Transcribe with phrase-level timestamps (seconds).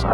[0.00, 0.06] The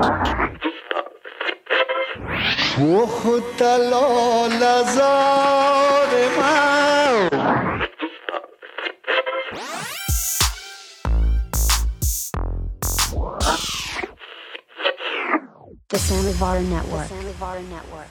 [15.99, 17.07] Samivara Network.
[17.09, 18.09] The Samivara Network.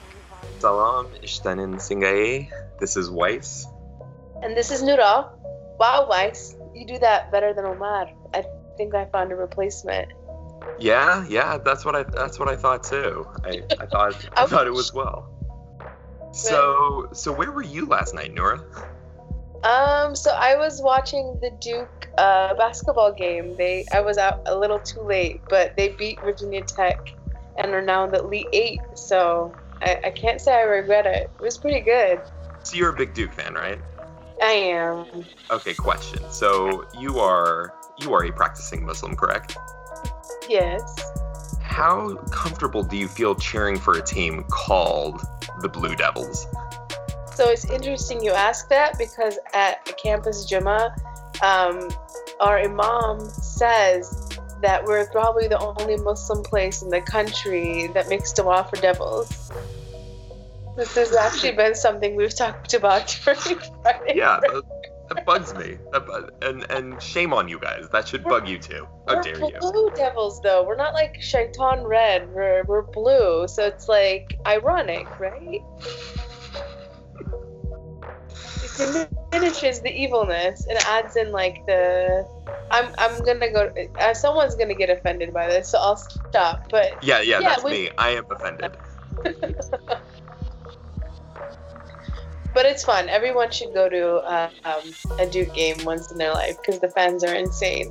[0.60, 2.48] Salam, Ishtanin Singaye.
[2.80, 3.66] This is Weiss.
[4.42, 5.28] And this is Nura.
[5.78, 8.08] Wow, Weiss, you do that better than Omar.
[8.32, 8.46] I
[8.78, 10.10] think I found a replacement.
[10.78, 13.26] Yeah, yeah, that's what I that's what I thought too.
[13.44, 15.32] I, I thought I thought it was well.
[16.32, 18.62] So so where were you last night, Nura?
[19.64, 23.56] Um, so I was watching the Duke uh, basketball game.
[23.56, 27.14] They I was out a little too late, but they beat Virginia Tech
[27.58, 28.80] and are now in the Elite Eight.
[28.94, 31.30] So I, I can't say I regret it.
[31.34, 32.20] It was pretty good.
[32.62, 33.80] So you're a big Duke fan, right?
[34.42, 35.26] I am.
[35.50, 36.22] Okay, question.
[36.30, 39.56] So you are you are a practicing Muslim, correct?
[40.48, 41.12] Yes.
[41.60, 45.20] How comfortable do you feel cheering for a team called
[45.60, 46.46] the Blue Devils?
[47.34, 50.94] So it's interesting you ask that because at campus Juma,
[51.42, 51.90] um,
[52.40, 58.32] our imam says that we're probably the only Muslim place in the country that makes
[58.32, 59.52] dua for devils.
[60.76, 64.14] This has actually been something we've talked about during Friday.
[64.16, 64.40] Yeah,
[65.08, 65.78] that, bugs me.
[65.92, 67.88] That, and and shame on you guys.
[67.92, 68.86] That should bug you too.
[69.06, 69.52] How we're dare you?
[69.60, 70.64] blue devils, though.
[70.64, 72.28] We're not like Shaitan red.
[72.30, 73.46] We're, we're blue.
[73.48, 75.60] So it's like ironic, right?
[78.78, 82.26] It diminishes the evilness and adds in like the.
[82.70, 83.72] I'm I'm gonna go.
[84.00, 86.68] Uh, someone's gonna get offended by this, so I'll stop.
[86.70, 87.90] But Yeah, yeah, Yeah, that's we- me.
[87.98, 88.76] I am offended.
[92.56, 93.10] but it's fun.
[93.10, 96.88] Everyone should go to uh, um, a Duke game once in their life because the
[96.88, 97.90] fans are insane.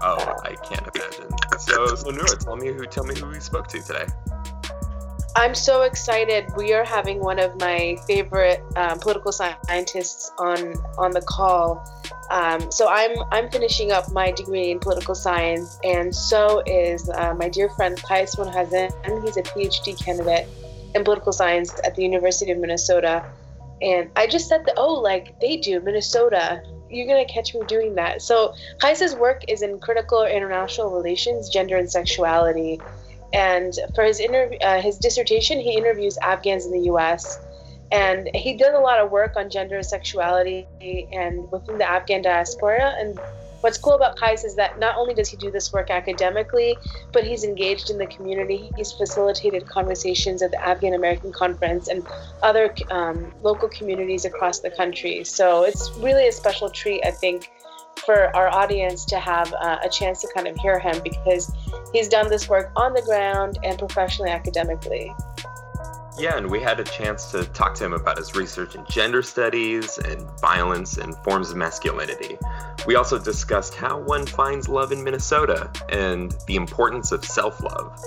[0.00, 1.28] Oh, I can't imagine.
[1.58, 4.06] So, so Nura, tell me who tell me who we spoke to today.
[5.36, 6.46] I'm so excited.
[6.56, 11.84] We are having one of my favorite um, political scientists on on the call.
[12.30, 17.34] Um, so I'm I'm finishing up my degree in political science, and so is uh,
[17.34, 18.90] my dear friend Qais Munhazim.
[19.22, 20.48] He's a PhD candidate
[20.94, 23.30] in political science at the University of Minnesota.
[23.82, 26.62] And I just said, that, oh, like they do, Minnesota.
[26.90, 28.20] You're gonna catch me doing that.
[28.20, 32.80] So Qais's work is in critical international relations, gender, and sexuality.
[33.32, 37.38] And for his interview, uh, his dissertation, he interviews Afghans in the U.S.
[37.92, 40.66] And he does a lot of work on gender and sexuality
[41.12, 42.94] and within the Afghan diaspora.
[42.98, 43.18] And
[43.60, 46.76] what's cool about Qais is that not only does he do this work academically,
[47.12, 48.70] but he's engaged in the community.
[48.76, 52.06] He's facilitated conversations at the Afghan American Conference and
[52.42, 55.24] other um, local communities across the country.
[55.24, 57.50] So it's really a special treat, I think,
[58.04, 61.52] for our audience to have uh, a chance to kind of hear him because
[61.92, 65.14] he's done this work on the ground and professionally academically.
[66.20, 69.22] Yeah, and we had a chance to talk to him about his research in gender
[69.22, 72.36] studies and violence and forms of masculinity.
[72.86, 77.98] We also discussed how one finds love in Minnesota and the importance of self love.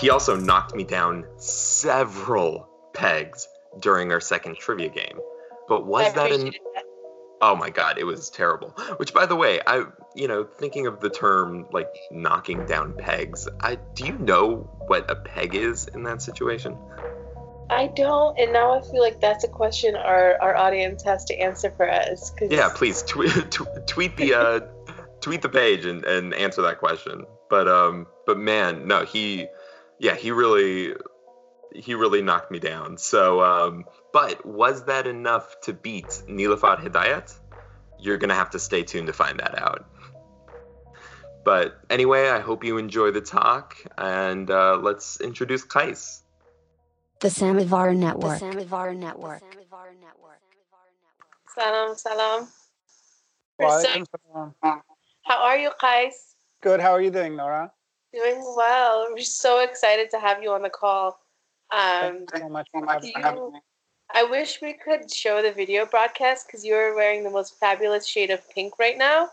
[0.00, 3.48] He also knocked me down several pegs
[3.80, 5.18] during our second trivia game.
[5.66, 6.84] But was that an that.
[7.40, 8.68] Oh my god, it was terrible.
[8.98, 13.48] Which by the way, I you know, thinking of the term like knocking down pegs,
[13.60, 16.78] I do you know what a peg is in that situation?
[17.72, 21.34] I don't, and now I feel like that's a question our, our audience has to
[21.36, 22.30] answer for us.
[22.30, 23.32] Cause Yeah, please tweet
[23.86, 24.60] tweet the uh
[25.20, 27.24] tweet the page and, and answer that question.
[27.48, 29.46] But um but man, no, he
[29.98, 30.94] yeah, he really
[31.74, 32.98] he really knocked me down.
[32.98, 37.34] So um but was that enough to beat Nilafat Hidayat?
[37.98, 39.86] You're gonna have to stay tuned to find that out.
[41.44, 46.21] But anyway, I hope you enjoy the talk and uh, let's introduce Qais.
[47.22, 48.40] The Samivara Network.
[48.40, 49.42] The Samivara Network.
[51.56, 52.48] Salam, salam.
[53.58, 54.82] We're so- Walaikum salam.
[55.24, 56.34] how are you, Qais?
[56.62, 56.80] Good.
[56.80, 57.70] How are you doing, Nura?
[58.12, 59.06] Doing well.
[59.12, 61.20] We're so excited to have you on the call.
[61.70, 63.60] Um, Thank you so much for having you- having me.
[64.14, 68.30] I wish we could show the video broadcast because you're wearing the most fabulous shade
[68.30, 69.30] of pink right now.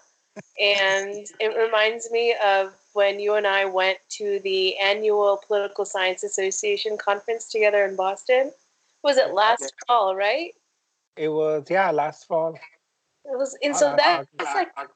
[0.60, 6.22] And it reminds me of when you and I went to the annual Political Science
[6.30, 8.52] Association conference together in Boston.
[9.08, 10.52] Was it last fall, right?
[11.16, 12.52] It was yeah last fall.
[13.32, 14.38] It was, and so Uh, that- August.
[14.38, 14.90] that's like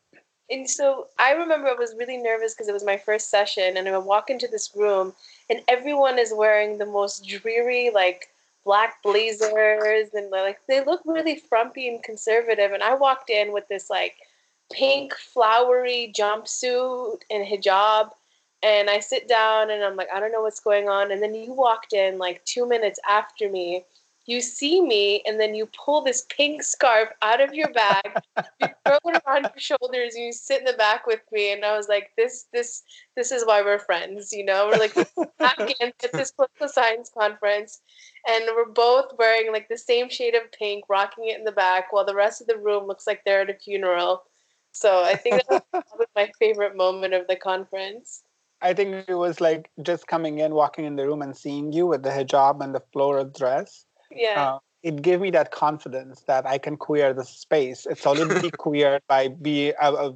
[0.50, 3.88] and so I remember I was really nervous because it was my first session, and
[3.88, 5.08] I would walk into this room,
[5.50, 8.22] and everyone is wearing the most dreary, like
[8.66, 12.72] black blazers, and like they look really frumpy and conservative.
[12.76, 14.16] And I walked in with this like
[14.72, 18.10] pink flowery jumpsuit and hijab,
[18.64, 21.12] and I sit down and I'm like, I don't know what's going on.
[21.12, 23.84] And then you walked in like two minutes after me.
[24.26, 28.10] You see me, and then you pull this pink scarf out of your bag,
[28.62, 31.52] you throw it around your shoulders, and you sit in the back with me.
[31.52, 32.84] And I was like, this, this,
[33.18, 34.32] this is why we're friends.
[34.32, 34.96] You know, we're like
[35.42, 35.76] Afghans
[36.06, 37.82] at this political science conference,
[38.26, 41.92] and we're both wearing like the same shade of pink, rocking it in the back,
[41.92, 44.24] while the rest of the room looks like they're at a funeral.
[44.74, 48.24] So I think that was my favorite moment of the conference.
[48.62, 51.86] I think it was like just coming in, walking in the room, and seeing you
[51.86, 53.86] with the hijab and the floral dress.
[54.12, 54.54] Yeah.
[54.54, 57.86] Uh, it gave me that confidence that I can queer the space.
[57.90, 60.14] It's already queer by be a, a,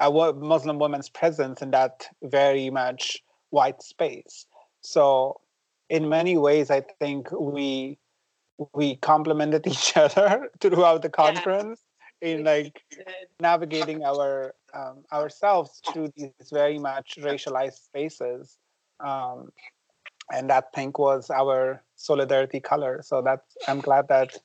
[0.00, 4.46] a Muslim woman's presence in that very much white space.
[4.82, 5.40] So,
[5.88, 7.98] in many ways, I think we
[8.72, 11.80] we complemented each other throughout the conference
[12.24, 12.82] in like
[13.38, 18.56] navigating our um, ourselves through these very much racialized spaces
[19.00, 19.52] um,
[20.32, 24.36] and that pink was our solidarity color so that's i'm glad that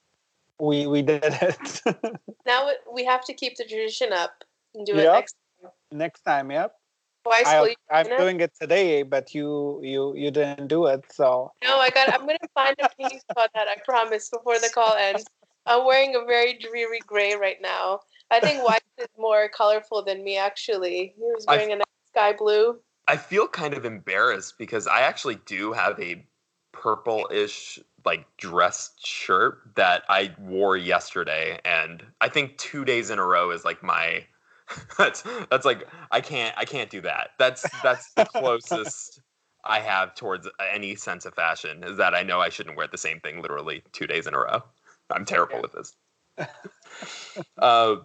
[0.59, 1.81] we we did it
[2.45, 4.43] now we have to keep the tradition up
[4.75, 5.05] and do yep.
[5.05, 6.75] it next time next time yep
[7.23, 11.51] Why I, I'm doing it today, but you you you didn't do it, so.
[11.61, 12.07] No, I got.
[12.15, 13.67] I'm gonna find a piece about that.
[13.67, 15.27] I promise before the call ends.
[15.69, 18.01] I'm wearing a very dreary gray right now.
[18.31, 21.13] I think white is more colorful than me, actually.
[21.15, 22.79] He was wearing I, a nice sky blue.
[23.07, 26.25] I feel kind of embarrassed because I actually do have a
[26.71, 33.25] purple-ish like dressed shirt that I wore yesterday, and I think two days in a
[33.25, 34.25] row is like my.
[34.99, 37.31] That's that's like I can't I can't do that.
[37.39, 39.19] That's that's the closest
[39.65, 42.97] I have towards any sense of fashion is that I know I shouldn't wear the
[42.97, 44.61] same thing literally two days in a row.
[45.11, 45.61] I'm terrible yeah.
[45.61, 45.95] with this.
[47.57, 47.95] uh,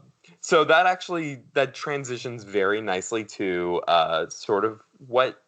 [0.40, 5.42] so that actually that transitions very nicely to uh, sort of what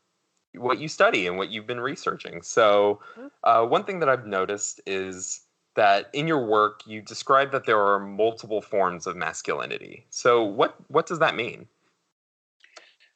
[0.55, 2.41] what you study and what you've been researching.
[2.41, 3.27] So mm-hmm.
[3.45, 5.43] uh, one thing that I've noticed is
[5.75, 10.07] that in your work you describe that there are multiple forms of masculinity.
[10.11, 11.67] So what what does that mean?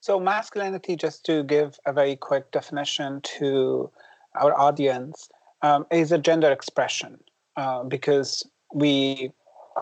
[0.00, 3.90] So masculinity, just to give a very quick definition to
[4.34, 5.28] our audience,
[5.62, 7.20] um, is a gender expression.
[7.56, 9.32] Uh, because we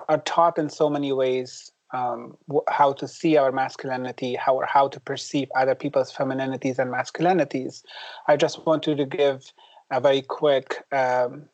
[0.08, 2.36] are taught in so many ways um,
[2.68, 7.82] how to see our masculinity, how or how to perceive other people's femininities and masculinities.
[8.26, 9.52] I just wanted to give
[9.90, 11.48] a very quick um,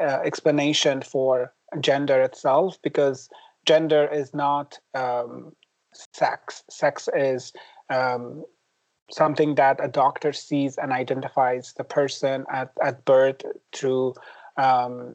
[0.00, 3.28] uh, explanation for gender itself, because
[3.66, 5.52] gender is not um,
[6.12, 6.62] sex.
[6.70, 7.52] Sex is
[7.90, 8.44] um,
[9.10, 13.42] something that a doctor sees and identifies the person at, at birth
[13.72, 14.14] through
[14.56, 15.14] um,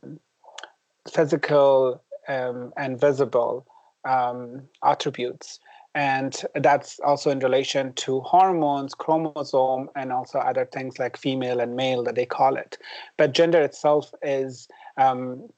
[1.09, 3.65] physical um, and visible
[4.05, 5.59] um, attributes.
[5.93, 11.75] And that's also in relation to hormones, chromosome, and also other things like female and
[11.75, 12.77] male that they call it.
[13.17, 15.49] But gender itself is um,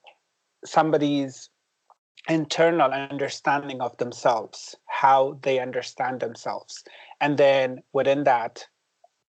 [0.65, 1.49] somebody's
[2.27, 6.83] internal understanding of themselves, how they understand themselves.
[7.21, 8.65] And then within that,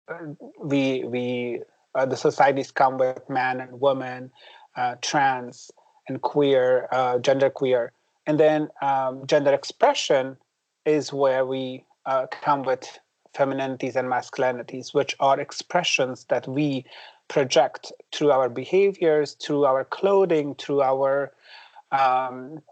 [0.08, 1.62] uh, we, we
[1.94, 4.30] uh, the societies come with man and woman,
[4.76, 5.70] uh, trans,
[6.08, 7.92] and queer, uh, gender queer.
[8.26, 10.36] And then um, gender expression
[10.84, 12.98] is where we uh, come with
[13.34, 16.84] femininities and masculinities, which are expressions that we
[17.28, 21.32] project through our behaviors, through our clothing, through our
[21.90, 22.62] um,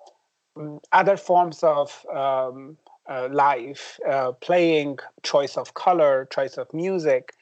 [0.93, 2.77] other forms of um,
[3.09, 7.33] uh, life, uh, playing, choice of color, choice of music,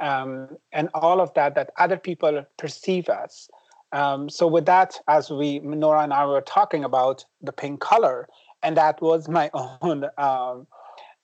[0.00, 3.48] um, and all of that that other people perceive us.
[3.94, 8.28] Um, so with that, as we Nora and I were talking about the pink color,
[8.62, 10.66] and that was my own um,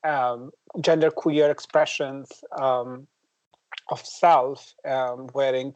[0.05, 3.09] um, gender queer expressions um,
[3.89, 5.75] of self um, wearing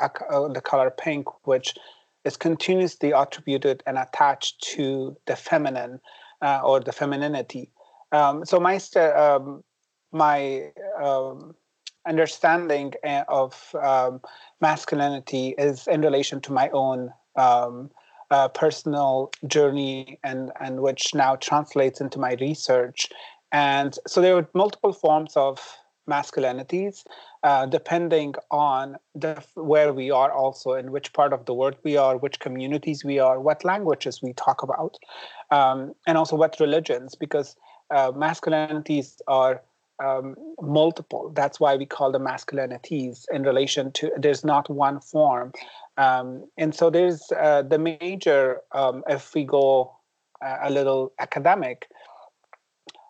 [0.00, 1.74] a, uh, the color pink, which
[2.24, 6.00] is continuously attributed and attached to the feminine
[6.40, 7.70] uh, or the femininity.
[8.12, 8.80] Um, so my
[10.10, 10.70] my
[12.06, 14.20] understanding eh, of um,
[14.60, 17.90] masculinity is in relation to my own um,
[18.30, 23.08] uh, personal journey and, and which now translates into my research.
[23.52, 25.60] And so there are multiple forms of
[26.08, 27.04] masculinities
[27.42, 31.96] uh, depending on the, where we are also in which part of the world we
[31.96, 34.98] are which communities we are what languages we talk about
[35.50, 37.56] um, and also what religions because
[37.90, 39.62] uh, masculinities are
[40.02, 41.32] um, multiple.
[41.34, 45.52] That's why we call them masculinities in relation to, there's not one form.
[45.96, 49.96] Um, and so there's uh, the major, um, if we go
[50.44, 51.88] uh, a little academic,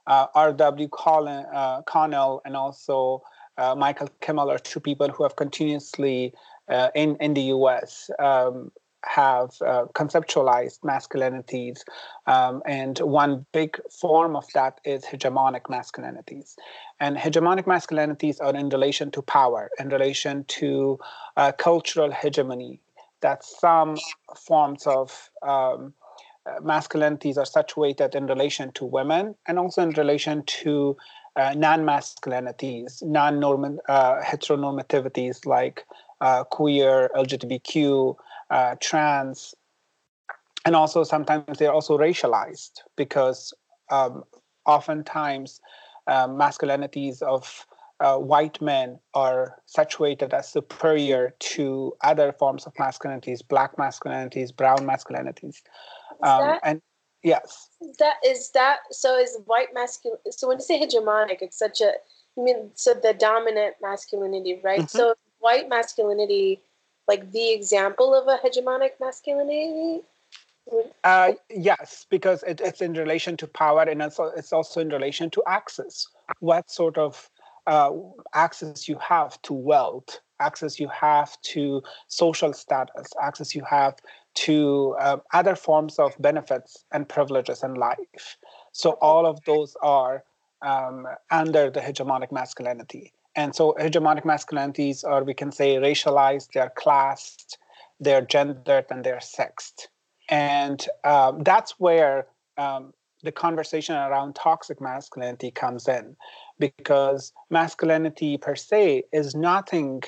[0.07, 0.89] uh, R.W.
[0.93, 3.23] Uh, Connell and also
[3.57, 6.33] uh, Michael Kimmel are two people who have continuously
[6.69, 8.11] uh, in in the U.S.
[8.19, 8.73] Um,
[9.07, 11.81] have uh, conceptualized masculinities,
[12.27, 16.55] um, and one big form of that is hegemonic masculinities.
[17.01, 20.99] And hegemonic masculinities are in relation to power, in relation to
[21.37, 22.81] uh, cultural hegemony.
[23.21, 23.97] That some
[24.37, 25.95] forms of um,
[26.47, 30.95] uh, masculinities are situated in relation to women and also in relation to
[31.37, 35.85] uh, non-masculinities, non-norm uh, heteronormativities like
[36.21, 38.15] uh, queer, LGBTQ,
[38.55, 39.55] uh, trans,
[40.65, 43.53] and also sometimes they're also racialized because
[43.91, 44.23] um,
[44.65, 45.61] oftentimes
[46.07, 47.67] um, masculinities of
[47.99, 54.79] uh, white men are situated as superior to other forms of masculinities, black masculinities, brown
[54.79, 55.57] masculinities.
[56.23, 56.83] Um, that, and
[57.25, 57.69] yes.
[57.99, 58.79] That is that.
[58.93, 60.19] So is white masculine.
[60.31, 61.93] So when you say hegemonic, it's such a.
[62.37, 64.81] You mean so the dominant masculinity, right?
[64.81, 64.97] Mm-hmm.
[64.99, 66.61] So white masculinity,
[67.09, 70.03] like the example of a hegemonic masculinity.
[71.03, 75.29] Uh, yes, because it, it's in relation to power and it's, it's also in relation
[75.31, 76.07] to access.
[76.41, 77.29] What sort of
[77.67, 77.93] uh,
[78.35, 83.97] access you have to wealth, access you have to social status, access you have
[84.35, 88.37] to uh, other forms of benefits and privileges in life.
[88.73, 90.25] So all of those are
[90.63, 93.13] um, under the hegemonic masculinity.
[93.37, 97.59] And so hegemonic masculinities are, we can say, racialized, they're classed,
[98.01, 99.89] they're gendered, and they're sexed.
[100.29, 102.27] And um, that's where
[102.57, 106.17] um, the conversation around toxic masculinity comes in,
[106.59, 110.03] because masculinity per se is nothing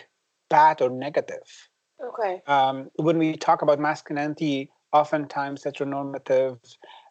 [0.49, 1.69] bad or negative.
[2.03, 2.43] Okay.
[2.47, 6.59] Um, when we talk about masculinity, oftentimes heteronormative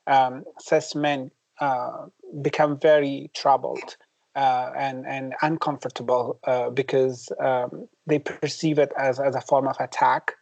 [0.08, 2.06] um, cis men uh,
[2.42, 3.98] become very troubled
[4.36, 9.78] uh, and and uncomfortable uh, because um, they perceive it as, as a form of
[9.80, 10.34] attack.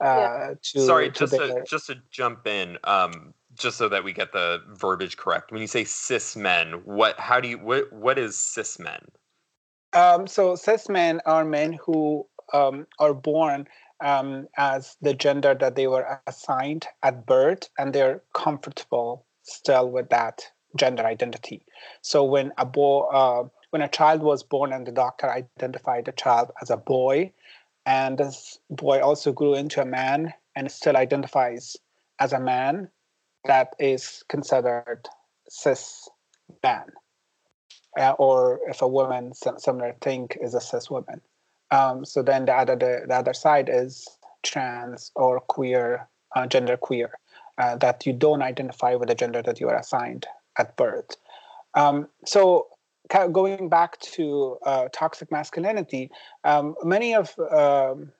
[0.00, 0.54] Uh, yeah.
[0.62, 4.32] To, Sorry, to just to, just to jump in, um, just so that we get
[4.32, 5.50] the verbiage correct.
[5.50, 9.00] When you say cis men, what how do you what what is cis men?
[9.94, 13.66] Um, so cis men are men who um, are born
[14.00, 20.10] um, as the gender that they were assigned at birth, and they're comfortable still with
[20.10, 20.42] that
[20.78, 21.62] gender identity.
[22.02, 26.12] So when a boy, uh, when a child was born, and the doctor identified the
[26.12, 27.32] child as a boy,
[27.84, 31.76] and this boy also grew into a man and still identifies
[32.18, 32.88] as a man,
[33.44, 35.08] that is considered
[35.48, 36.08] cis
[36.62, 36.84] man.
[37.98, 41.20] Uh, or if a woman, similar thing, is a cis woman.
[41.70, 44.06] Um, so then the other the, the, other side is
[44.42, 47.10] trans or queer, uh, gender queer,
[47.58, 50.26] uh, that you don't identify with the gender that you are assigned
[50.58, 51.16] at birth.
[51.74, 52.68] Um, so
[53.08, 56.10] going back to uh, toxic masculinity,
[56.44, 58.12] um, many of um,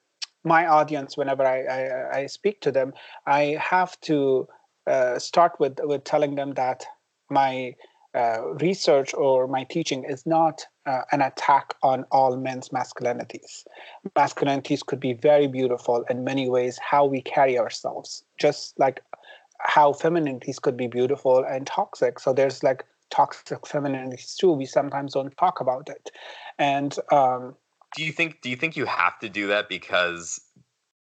[0.45, 2.95] my audience, whenever I, I, I, speak to them,
[3.26, 4.49] I have to
[4.87, 6.87] uh, start with with telling them that
[7.28, 7.75] my
[8.14, 13.64] uh, research or my teaching is not uh, an attack on all men's masculinities.
[14.16, 19.02] Masculinities could be very beautiful in many ways, how we carry ourselves, just like
[19.61, 22.19] how femininities could be beautiful and toxic.
[22.19, 24.53] So there's like toxic femininities too.
[24.53, 26.11] We sometimes don't talk about it.
[26.59, 27.55] And um,
[27.97, 30.41] do you think do you think you have to do that because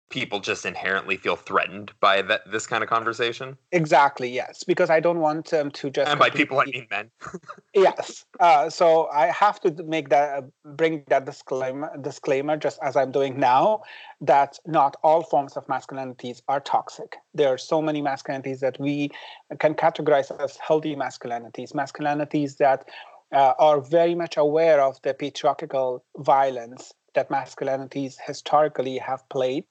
[0.10, 3.58] people just inherently feel threatened by that this kind of conversation?
[3.72, 7.10] Exactly yes because i don't want them to just and by people i mean men.
[7.74, 10.42] Yes uh, so i have to make that uh,
[10.76, 13.82] bring that disclaimer disclaimer just as i'm doing now
[14.22, 17.18] that not all forms of masculinities are toxic.
[17.34, 19.12] There are so many masculinities that we
[19.60, 22.88] can categorize as healthy masculinities masculinities that
[23.32, 29.66] uh, are very much aware of the patriarchal violence that masculinities historically have played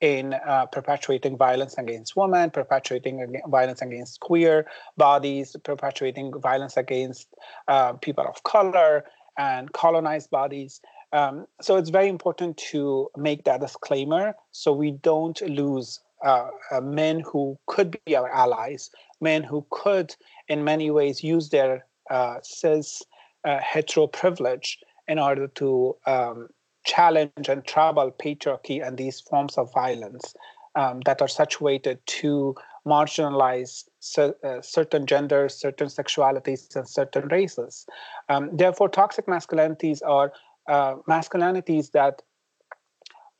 [0.00, 4.66] in uh, perpetuating violence against women, perpetuating violence against queer
[4.96, 7.28] bodies, perpetuating violence against
[7.68, 9.04] uh, people of color
[9.38, 10.80] and colonized bodies.
[11.12, 16.80] Um, so it's very important to make that disclaimer so we don't lose uh, uh
[16.80, 18.90] men who could be our allies,
[19.20, 20.16] men who could,
[20.48, 23.02] in many ways, use their uh, cis
[23.44, 24.78] uh, hetero privilege
[25.08, 26.48] in order to um,
[26.86, 30.34] challenge and trouble patriarchy and these forms of violence
[30.76, 32.54] um, that are situated to
[32.86, 33.84] marginalize
[34.18, 37.86] uh, certain genders, certain sexualities, and certain races.
[38.28, 40.32] Um, therefore, toxic masculinities are
[40.68, 42.22] uh, masculinities that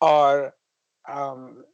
[0.00, 0.54] are
[1.08, 1.64] um,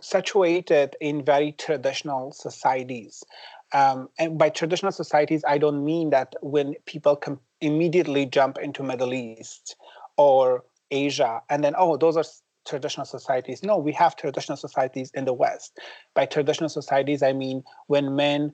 [0.00, 3.24] situated in very traditional societies.
[3.72, 8.84] Um, and by traditional societies, I don't mean that when people com- immediately jump into
[8.84, 9.74] Middle East
[10.16, 12.24] or Asia, and then oh, those are
[12.66, 13.62] traditional societies.
[13.62, 15.78] No, we have traditional societies in the West.
[16.14, 18.52] By traditional societies, I mean when men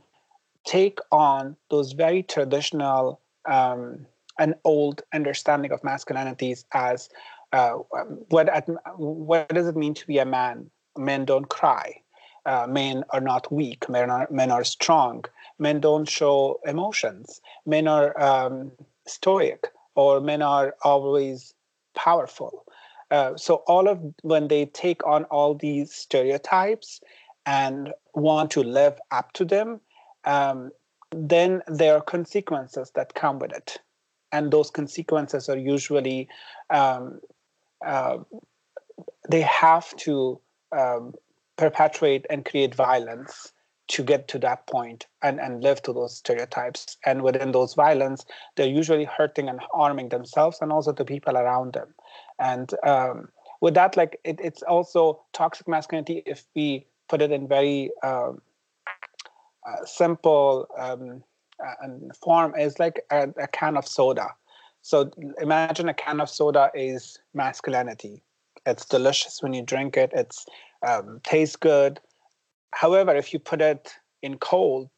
[0.65, 4.07] take on those very traditional um,
[4.39, 7.09] and old understanding of masculinities as
[7.53, 7.73] uh,
[8.29, 8.49] what
[8.97, 10.71] what does it mean to be a man?
[10.97, 12.01] Men don't cry.
[12.45, 13.89] Uh, men are not weak.
[13.89, 15.25] Men are men are strong.
[15.59, 17.41] Men don't show emotions.
[17.67, 18.73] Men are um,
[19.07, 21.55] stoic, or men are always
[21.95, 22.65] powerful.
[23.11, 27.01] Uh, so all of when they take on all these stereotypes
[27.45, 29.81] and want to live up to them,
[30.25, 30.71] um,
[31.11, 33.79] then there are consequences that come with it,
[34.31, 36.29] and those consequences are usually
[36.71, 37.21] um,
[37.87, 38.19] uh,
[39.29, 40.41] they have to
[40.77, 41.13] um,
[41.57, 43.53] perpetuate and create violence
[43.93, 46.97] to get to that point and, and live to those stereotypes.
[47.05, 48.25] And within those violence,
[48.57, 51.95] they're usually hurting and harming themselves and also the people around them.
[52.39, 53.29] And um,
[53.61, 58.41] with that, like it, it's also toxic masculinity if we put it in very um,
[59.69, 61.23] uh, simple um,
[62.25, 64.29] form is like a, a can of soda.
[64.81, 68.23] So imagine a can of soda is masculinity.
[68.65, 70.11] It's delicious when you drink it.
[70.15, 70.47] It's
[70.87, 72.01] um, tastes good.
[72.73, 74.91] However, if you put it in cold,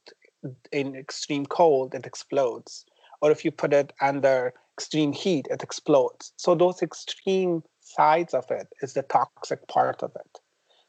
[0.72, 2.84] in extreme cold, it explodes.
[3.20, 6.32] Or if you put it under extreme heat, it explodes.
[6.36, 10.40] So those extreme sides of it is the toxic part of it.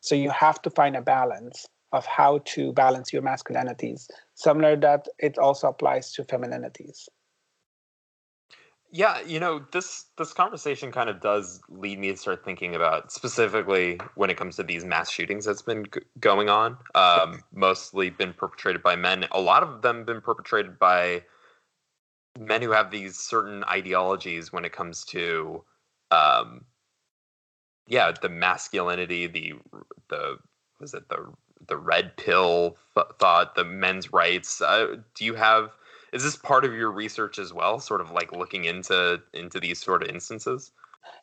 [0.01, 4.07] So you have to find a balance of how to balance your masculinities.
[4.33, 7.07] Similar that it also applies to femininities.
[8.95, 13.11] Yeah, you know, this this conversation kind of does lead me to start thinking about
[13.11, 16.77] specifically when it comes to these mass shootings that's been g- going on.
[16.95, 19.27] Um, mostly been perpetrated by men.
[19.33, 21.23] A lot of them been perpetrated by
[22.39, 25.65] men who have these certain ideologies when it comes to,
[26.11, 26.63] um,
[27.87, 29.55] yeah, the masculinity, the
[30.07, 30.37] the
[30.79, 31.33] was it the
[31.67, 34.61] the red pill th- thought, the men's rights.
[34.61, 35.71] Uh, do you have
[36.15, 39.79] is this part of your research as well sort of like looking into into these
[39.83, 40.71] sort of instances?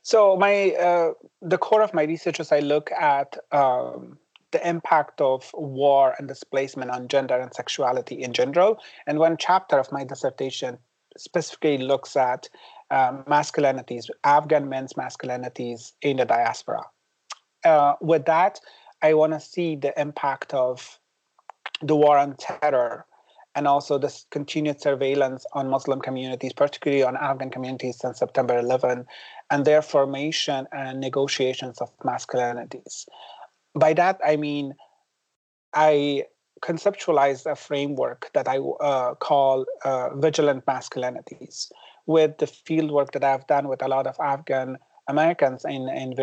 [0.02, 4.18] So my uh, the core of my research is i look at um,
[4.50, 8.78] the impact of war and displacement on gender and sexuality in general.
[9.06, 10.76] And one chapter of my dissertation
[11.16, 12.50] specifically looks at
[12.90, 16.82] um, masculinities afghan men's masculinities in the diaspora.
[17.64, 18.60] Uh, with that
[19.00, 20.98] i want to see the impact of
[21.80, 23.06] the war on terror
[23.54, 29.04] and also this continued surveillance on Muslim communities, particularly on Afghan communities since September 11,
[29.50, 33.06] and their formation and negotiations of masculinities.
[33.74, 34.74] By that, I mean,
[35.74, 36.24] I
[36.62, 41.70] conceptualized a framework that I uh, call uh, vigilant masculinities
[42.06, 46.14] with the fieldwork that I've done with a lot of Afghan Americans in, in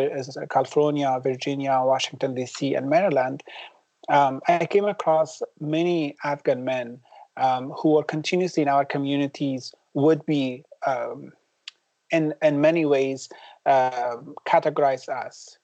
[0.49, 3.43] California, Virginia, Washington, D.C., and Maryland.
[4.07, 6.99] Um, I came across many Afghan men
[7.39, 11.31] um, who are continuously in our communities would be um,
[12.11, 13.29] in in many ways
[13.65, 15.57] uh, categorized as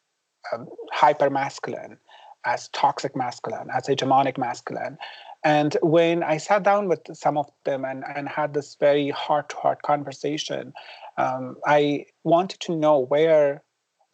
[0.53, 1.97] um, hyper masculine,
[2.45, 4.97] as toxic masculine, as hegemonic masculine.
[5.43, 9.49] And when I sat down with some of them and, and had this very heart
[9.49, 10.73] to heart conversation,
[11.17, 13.61] um, I wanted to know where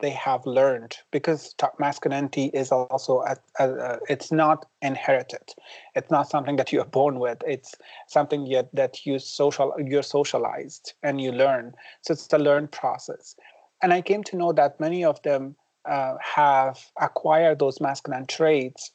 [0.01, 5.53] they have learned because masculinity is also a, a, a, it's not inherited.
[5.95, 7.37] It's not something that you're born with.
[7.47, 7.75] It's
[8.07, 11.73] something yet that you social you're socialized and you learn.
[12.01, 13.35] So it's a learned process.
[13.83, 15.55] And i came to know that many of them
[15.89, 18.91] uh, have acquired those masculine traits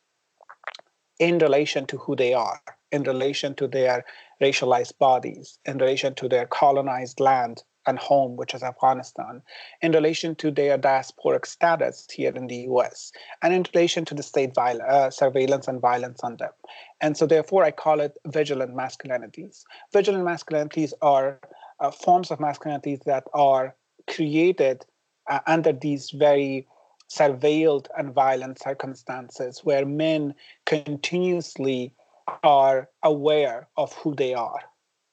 [1.19, 2.61] in relation to who they are
[2.93, 4.05] in relation to their
[4.41, 9.43] racialized bodies in relation to their colonized land and home, which is Afghanistan,
[9.81, 14.23] in relation to their diasporic status here in the US, and in relation to the
[14.23, 16.53] state viol- uh, surveillance and violence on them.
[17.01, 19.65] And so, therefore, I call it vigilant masculinities.
[19.93, 21.41] Vigilant masculinities are
[21.81, 23.75] uh, forms of masculinities that are
[24.09, 24.85] created
[25.29, 26.67] uh, under these very
[27.11, 31.95] surveilled and violent circumstances where men continuously
[32.43, 34.61] are aware of who they are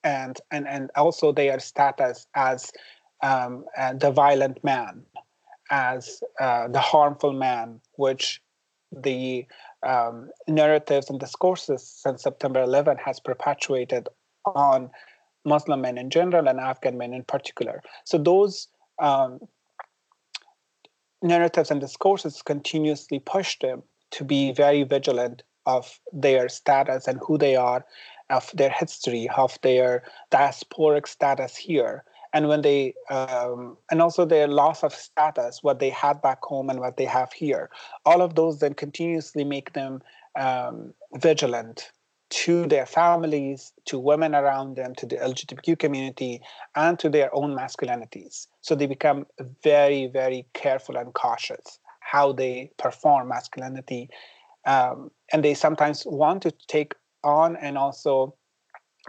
[0.04, 2.72] and and and also their status as
[3.22, 5.04] um, uh, the violent man,
[5.72, 8.42] as uh, the harmful man, which
[8.92, 9.46] the
[9.84, 14.08] um, narratives and discourses since September 11 has perpetuated
[14.46, 14.90] on
[15.46, 17.82] Muslim men in general and Afghan men in particular.
[18.06, 18.68] So those
[19.00, 19.40] um,
[21.22, 27.38] narratives and discourses continuously push them to be very vigilant of their status and who
[27.38, 27.86] they are,
[28.34, 32.04] of their history, of their diasporic status here.
[32.34, 36.70] And when they, um, and also their loss of status, what they had back home
[36.70, 37.70] and what they have here,
[38.06, 40.02] all of those then continuously make them
[40.36, 41.92] um, vigilant
[42.32, 46.42] to their families, to women around them, to the LGBTQ community,
[46.76, 48.48] and to their own masculinities.
[48.62, 49.28] So they become
[49.64, 54.10] very, very careful and cautious how they perform masculinity.
[54.66, 58.36] Um, and they sometimes want to take on and also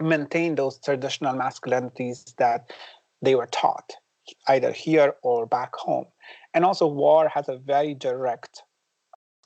[0.01, 2.71] maintain those traditional masculinities that
[3.21, 3.93] they were taught,
[4.47, 6.05] either here or back home.
[6.53, 8.63] And also, war has a very direct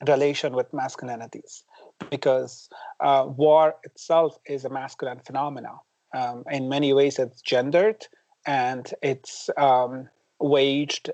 [0.06, 1.62] relation with masculinities
[2.10, 2.68] because
[3.00, 5.78] uh, war itself is a masculine phenomenon.
[6.14, 8.06] Um, in many ways, it's gendered
[8.46, 10.08] and it's um,
[10.40, 11.10] waged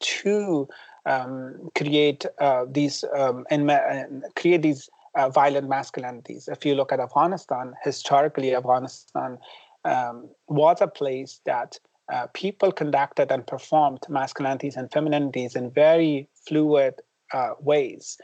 [0.00, 0.68] to
[1.06, 6.48] um, create uh, these um, and, create these uh, violent masculinities.
[6.48, 9.38] If you look at Afghanistan, historically, Afghanistan
[9.84, 11.78] um, was a place that
[12.12, 16.94] uh, people conducted and performed masculinities and femininities in very fluid
[17.32, 18.18] uh, ways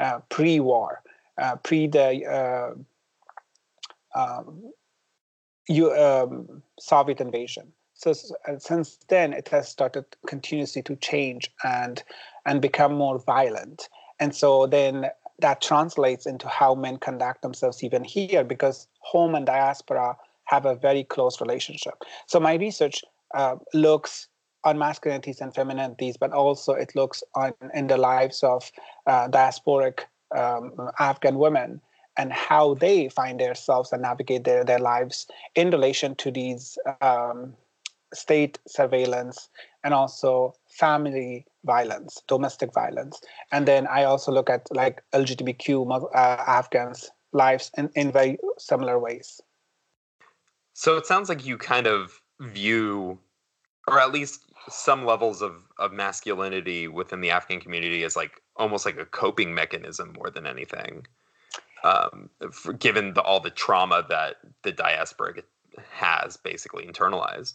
[0.00, 1.02] uh, pre-war.
[1.38, 2.70] Uh, pre the uh,
[4.18, 4.72] um,
[5.68, 7.72] you, um, Soviet invasion.
[7.92, 8.14] So
[8.58, 12.02] since then, it has started continuously to change and
[12.44, 13.88] and become more violent.
[14.18, 19.46] And so then that translates into how men conduct themselves even here, because home and
[19.46, 21.94] diaspora have a very close relationship.
[22.26, 23.02] So my research
[23.34, 24.28] uh, looks
[24.64, 28.70] on masculinities and femininities, but also it looks on in the lives of
[29.06, 30.00] uh, diasporic
[30.36, 31.80] um, Afghan women
[32.16, 37.54] and how they find themselves and navigate their, their lives in relation to these um,
[38.14, 39.48] state surveillance
[39.84, 43.20] and also family violence, domestic violence.
[43.52, 48.98] And then I also look at like LGBTQ uh, Afghans' lives in, in very similar
[48.98, 49.40] ways.
[50.72, 53.18] So it sounds like you kind of view,
[53.88, 58.86] or at least some levels of, of masculinity within the Afghan community as like almost
[58.86, 61.06] like a coping mechanism more than anything.
[61.84, 65.34] Um, for, given the, all the trauma that the diaspora
[65.90, 67.54] has basically internalized.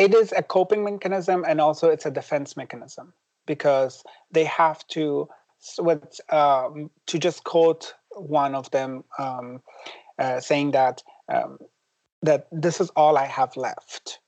[0.00, 3.14] It is a coping mechanism and also it's a defense mechanism
[3.46, 5.28] because they have to,
[6.30, 9.62] um, to just quote one of them um,
[10.18, 11.58] uh, saying that um,
[12.22, 14.20] that this is all I have left,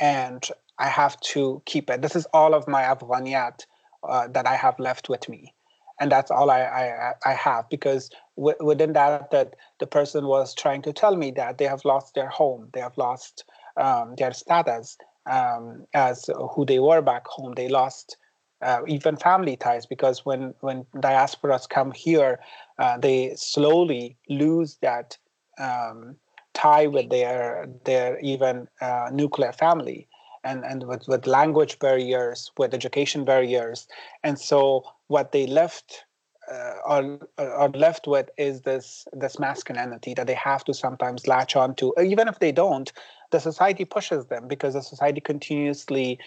[0.00, 2.02] and I have to keep it.
[2.02, 3.66] This is all of my Afghaniyat
[4.08, 5.54] uh, that I have left with me.
[6.00, 10.54] And that's all I, I, I have because w- within that, that the person was
[10.54, 13.44] trying to tell me that they have lost their home, they have lost
[13.76, 14.96] um, their status
[15.30, 17.54] um, as who they were back home.
[17.54, 18.16] They lost
[18.62, 22.40] uh, even family ties because when when diasporas come here,
[22.78, 25.16] uh, they slowly lose that
[25.58, 26.16] um,
[26.54, 30.08] tie with their their even uh, nuclear family
[30.44, 33.86] and, and with, with language barriers, with education barriers.
[34.22, 36.04] And so what they left
[36.50, 41.54] uh, are, are left with is this this masculinity that they have to sometimes latch
[41.56, 41.94] on to.
[42.02, 42.92] Even if they don't,
[43.30, 46.18] the society pushes them because the society continuously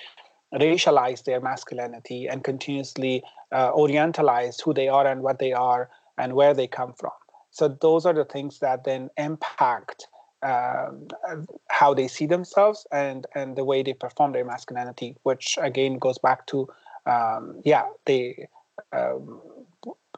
[0.54, 6.34] racialize their masculinity and continuously uh, orientalize who they are and what they are and
[6.34, 7.12] where they come from.
[7.52, 10.08] So those are the things that then impact
[10.42, 11.08] um,
[11.70, 16.18] how they see themselves and and the way they perform their masculinity, which again goes
[16.18, 16.68] back to
[17.06, 18.48] um, yeah they.
[18.92, 19.42] Um,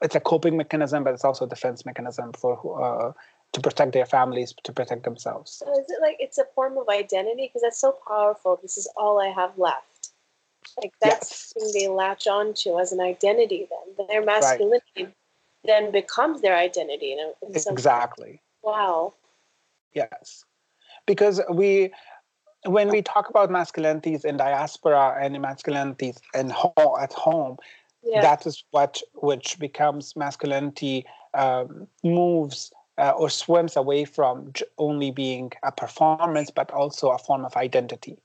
[0.01, 3.13] it's a coping mechanism, but it's also a defense mechanism for uh,
[3.53, 5.51] to protect their families, to protect themselves.
[5.51, 7.47] So is it like it's a form of identity?
[7.47, 8.60] Because that's so powerful.
[8.62, 10.10] This is all I have left.
[10.81, 11.53] Like that's yes.
[11.58, 13.67] something they latch onto as an identity.
[13.97, 15.13] Then their masculinity right.
[15.63, 17.15] then becomes their identity.
[17.53, 18.41] Exactly.
[18.62, 19.13] Wow.
[19.93, 20.43] Yes,
[21.05, 21.91] because we
[22.65, 27.58] when we talk about masculinities in diaspora and masculinities in home, at home,
[28.06, 28.22] yeah.
[28.22, 35.52] that is what which becomes masculinity um, moves uh, or swims away from only being
[35.63, 38.18] a performance, but also a form of identity.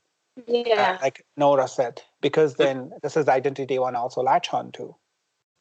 [0.47, 4.21] Yeah, uh, like Nura said, because then this is the identity they want to also
[4.21, 4.95] latch on to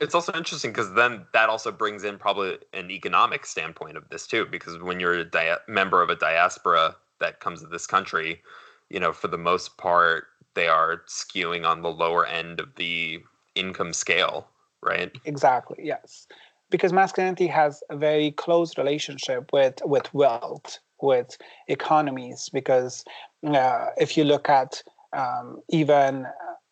[0.01, 4.27] it's also interesting because then that also brings in probably an economic standpoint of this
[4.27, 8.41] too because when you're a dia- member of a diaspora that comes to this country
[8.89, 13.23] you know for the most part they are skewing on the lower end of the
[13.61, 14.47] income scale
[14.83, 15.11] right?
[15.25, 16.27] Exactly yes.
[16.71, 21.37] Because masculinity has a very close relationship with with wealth with
[21.69, 23.05] economies because
[23.47, 26.27] uh, if you look at um, even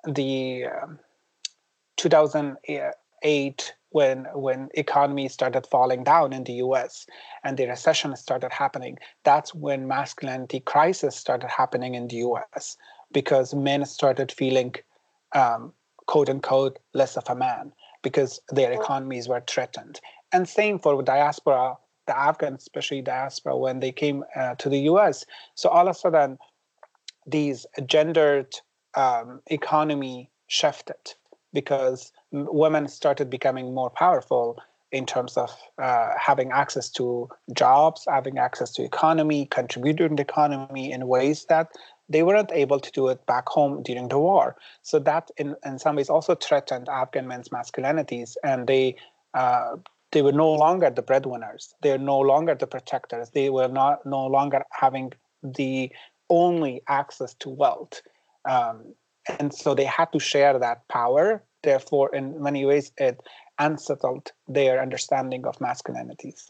[0.04, 0.98] the um,
[1.96, 2.56] 2000
[3.22, 7.06] eight when when economy started falling down in the US
[7.42, 12.76] and the recession started happening, that's when masculinity crisis started happening in the US
[13.10, 14.74] because men started feeling
[15.34, 15.72] um,
[16.08, 20.00] quote unquote less of a man because their economies were threatened.
[20.32, 25.24] And same for diaspora, the Afghans, especially diaspora, when they came uh, to the US.
[25.54, 26.38] So all of a sudden,
[27.26, 28.54] these gendered
[28.94, 31.14] um, economy shifted
[31.52, 34.58] because women started becoming more powerful
[34.90, 35.50] in terms of
[35.82, 41.44] uh, having access to jobs, having access to economy, contributing to the economy in ways
[41.46, 41.68] that
[42.08, 44.56] they weren't able to do it back home during the war.
[44.82, 48.96] So that, in, in some ways, also threatened Afghan men's masculinities, and they
[49.34, 49.76] uh,
[50.12, 51.74] they were no longer the breadwinners.
[51.82, 53.30] They're no longer the protectors.
[53.30, 55.92] They were not no longer having the
[56.30, 58.00] only access to wealth,
[58.48, 58.94] um,
[59.38, 61.42] and so they had to share that power.
[61.62, 63.20] Therefore, in many ways, it
[63.58, 66.48] unsettled their understanding of masculinities.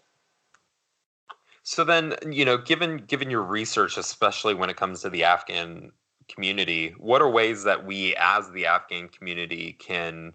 [1.68, 5.92] So then, you know, given given your research, especially when it comes to the Afghan
[6.26, 10.32] community, what are ways that we, as the Afghan community, can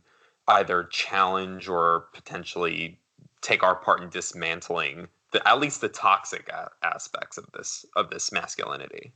[0.48, 3.00] either challenge or potentially
[3.42, 8.12] take our part in dismantling the, at least the toxic a- aspects of this of
[8.12, 9.12] this masculinity?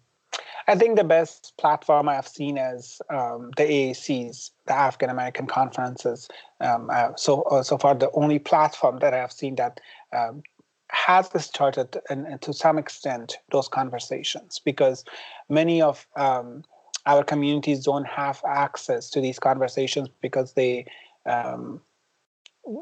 [0.68, 6.28] I think the best platform I've seen is um, the AACs, the Afghan American conferences.
[6.62, 9.80] Um, uh, so uh, so far, the only platform that I've seen that
[10.18, 10.42] um,
[10.90, 15.04] has started and, and, to some extent those conversations because
[15.50, 16.64] many of um,
[17.06, 20.86] our communities don't have access to these conversations because they
[21.26, 21.82] um,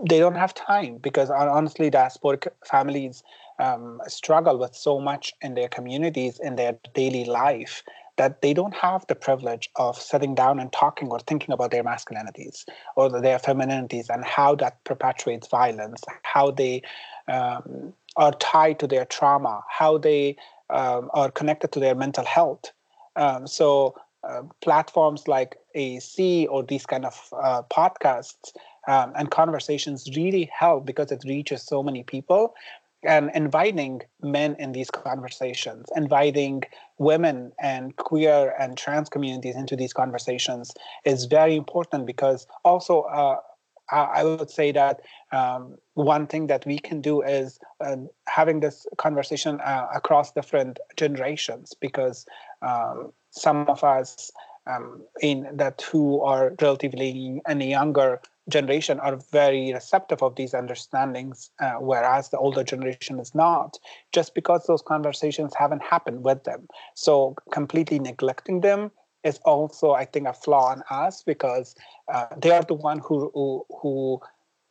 [0.10, 3.24] they don't have time because honestly diasporic families
[3.60, 7.84] um, struggle with so much in their communities in their daily life
[8.18, 11.84] that they don't have the privilege of sitting down and talking or thinking about their
[11.84, 16.82] masculinities or their femininities and how that perpetuates violence, how they
[17.28, 20.36] um, are tied to their trauma, how they
[20.70, 22.72] um, are connected to their mental health.
[23.16, 28.54] Um, so uh, platforms like AAC or these kind of uh, podcasts
[28.88, 32.56] um, and conversations really help because it reaches so many people
[33.06, 36.64] and inviting men in these conversations, inviting
[36.98, 43.38] women and queer and trans communities into these conversations is very important because also uh,
[43.92, 48.88] I would say that um, one thing that we can do is uh, having this
[48.98, 52.26] conversation uh, across different generations because
[52.64, 54.32] um, some of us
[54.66, 61.74] um, in that who are relatively younger generation are very receptive of these understandings, uh,
[61.74, 63.78] whereas the older generation is not,
[64.12, 66.68] just because those conversations haven't happened with them.
[66.94, 68.92] So completely neglecting them
[69.24, 71.76] is also, I think, a flaw in us because
[72.14, 74.22] uh, they are the one who, who who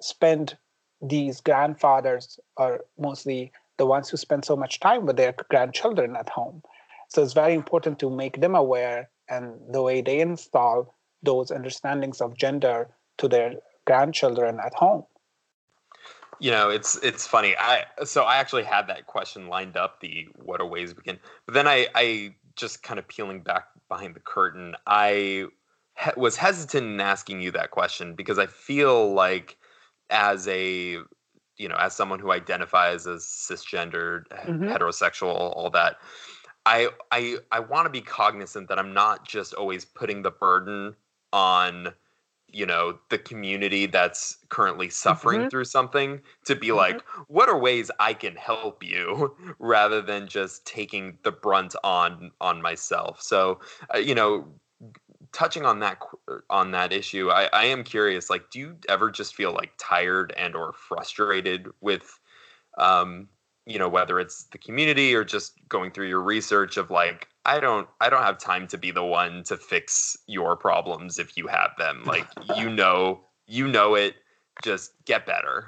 [0.00, 0.56] spend
[1.02, 6.28] these grandfathers are mostly the ones who spend so much time with their grandchildren at
[6.28, 6.62] home.
[7.08, 12.20] So it's very important to make them aware and the way they install those understandings
[12.20, 13.54] of gender to their
[13.86, 15.04] grandchildren at home.
[16.40, 17.54] You know, it's it's funny.
[17.58, 20.00] I so I actually had that question lined up.
[20.00, 23.66] The what are ways we can, but then I I just kind of peeling back
[23.88, 24.74] behind the curtain.
[24.86, 25.46] I
[25.96, 29.56] he- was hesitant in asking you that question because I feel like
[30.10, 30.98] as a
[31.56, 34.64] you know as someone who identifies as cisgendered mm-hmm.
[34.64, 35.96] heterosexual all that
[36.66, 40.94] i i i want to be cognizant that i'm not just always putting the burden
[41.32, 41.92] on
[42.54, 45.48] you know the community that's currently suffering mm-hmm.
[45.48, 46.76] through something to be mm-hmm.
[46.76, 52.30] like what are ways i can help you rather than just taking the brunt on
[52.40, 53.58] on myself so
[53.94, 54.46] uh, you know
[55.32, 55.98] touching on that
[56.48, 60.32] on that issue I, I am curious like do you ever just feel like tired
[60.36, 62.20] and or frustrated with
[62.78, 63.28] um
[63.66, 67.58] you know whether it's the community or just going through your research of like i
[67.58, 71.46] don't i don't have time to be the one to fix your problems if you
[71.46, 72.02] have them.
[72.06, 74.14] Like you know you know it.
[74.62, 75.66] Just get better.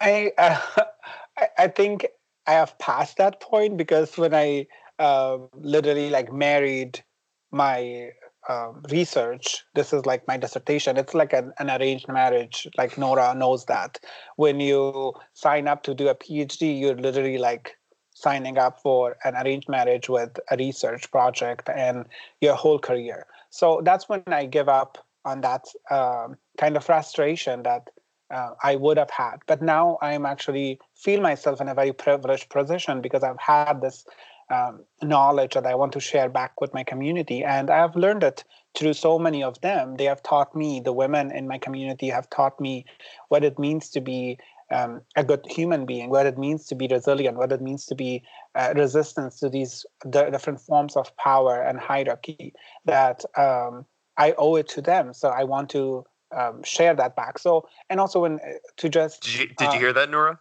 [0.00, 0.60] I uh,
[1.58, 2.06] i think
[2.46, 4.66] i have passed that point because when i
[4.98, 7.04] uh, literally like married
[7.50, 8.10] my
[8.48, 10.96] um, research this is like my dissertation.
[10.96, 13.98] It's like an, an arranged marriage like nura knows that.
[14.36, 17.76] When you sign up to do a phd you're literally like
[18.14, 22.06] signing up for an arranged marriage with a research project and
[22.40, 23.26] your whole career.
[23.50, 27.88] So that's when i give up on that um, kind of frustration that
[28.32, 29.36] uh, i would have had.
[29.46, 34.06] But now i'm actually feel myself in a very privileged position because i've had this
[34.50, 37.44] um, knowledge that I want to share back with my community.
[37.44, 38.44] And I have learned it
[38.76, 39.96] through so many of them.
[39.96, 42.84] They have taught me, the women in my community have taught me
[43.28, 44.38] what it means to be
[44.70, 47.94] um, a good human being, what it means to be resilient, what it means to
[47.94, 48.22] be
[48.54, 52.52] uh, resistance to these d- different forms of power and hierarchy.
[52.84, 55.14] That um, I owe it to them.
[55.14, 56.04] So I want to
[56.36, 57.38] um, share that back.
[57.38, 60.38] So and also when uh, to just did you, did you uh, hear that, Nura?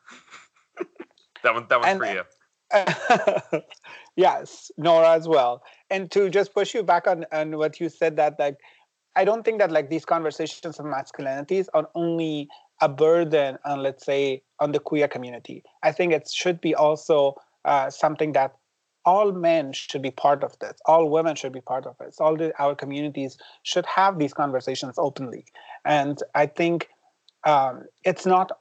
[1.43, 2.23] that one that one's and, for you.
[4.15, 5.63] yes, Nura as well.
[5.89, 8.57] And to just push you back on, on what you said that like
[9.15, 12.49] I don't think that like these conversations of masculinities are only
[12.81, 15.63] a burden on let's say on the queer community.
[15.83, 18.55] I think it should be also uh, something that
[19.05, 20.73] all men should be part of this.
[20.85, 22.15] All women should be part of it.
[22.19, 25.45] All the, our communities should have these conversations openly.
[25.85, 26.89] And I think
[27.45, 28.51] um, it's not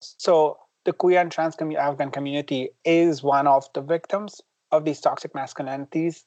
[0.00, 4.40] so the queer and trans Afghan community is one of the victims
[4.72, 6.24] of these toxic masculinities.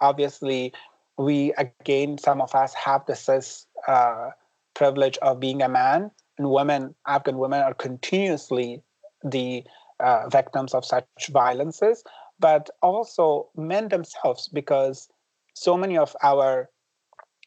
[0.00, 0.72] Obviously,
[1.16, 4.30] we again, some of us have the cis uh,
[4.74, 8.82] privilege of being a man, and women, Afghan women, are continuously
[9.24, 9.64] the
[9.98, 12.04] uh, victims of such violences,
[12.38, 15.08] but also men themselves, because
[15.54, 16.70] so many of our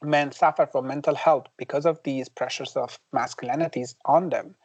[0.03, 4.55] men suffer from mental health because of these pressures of masculinities on them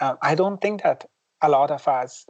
[0.00, 1.08] uh, I don't think that
[1.42, 2.26] a lot of us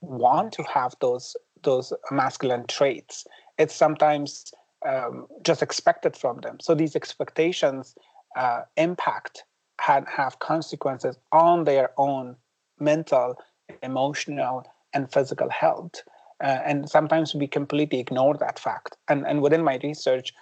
[0.00, 3.26] want to have those those masculine traits.
[3.58, 4.52] It's sometimes
[4.86, 6.58] um, just expected from them.
[6.60, 7.96] So these expectations
[8.36, 9.42] uh, impact
[9.88, 12.36] and have consequences on their own
[12.78, 13.34] mental,
[13.82, 16.02] emotional, and physical health.
[16.42, 18.96] Uh, and sometimes we completely ignore that fact.
[19.08, 20.32] And, and within my research,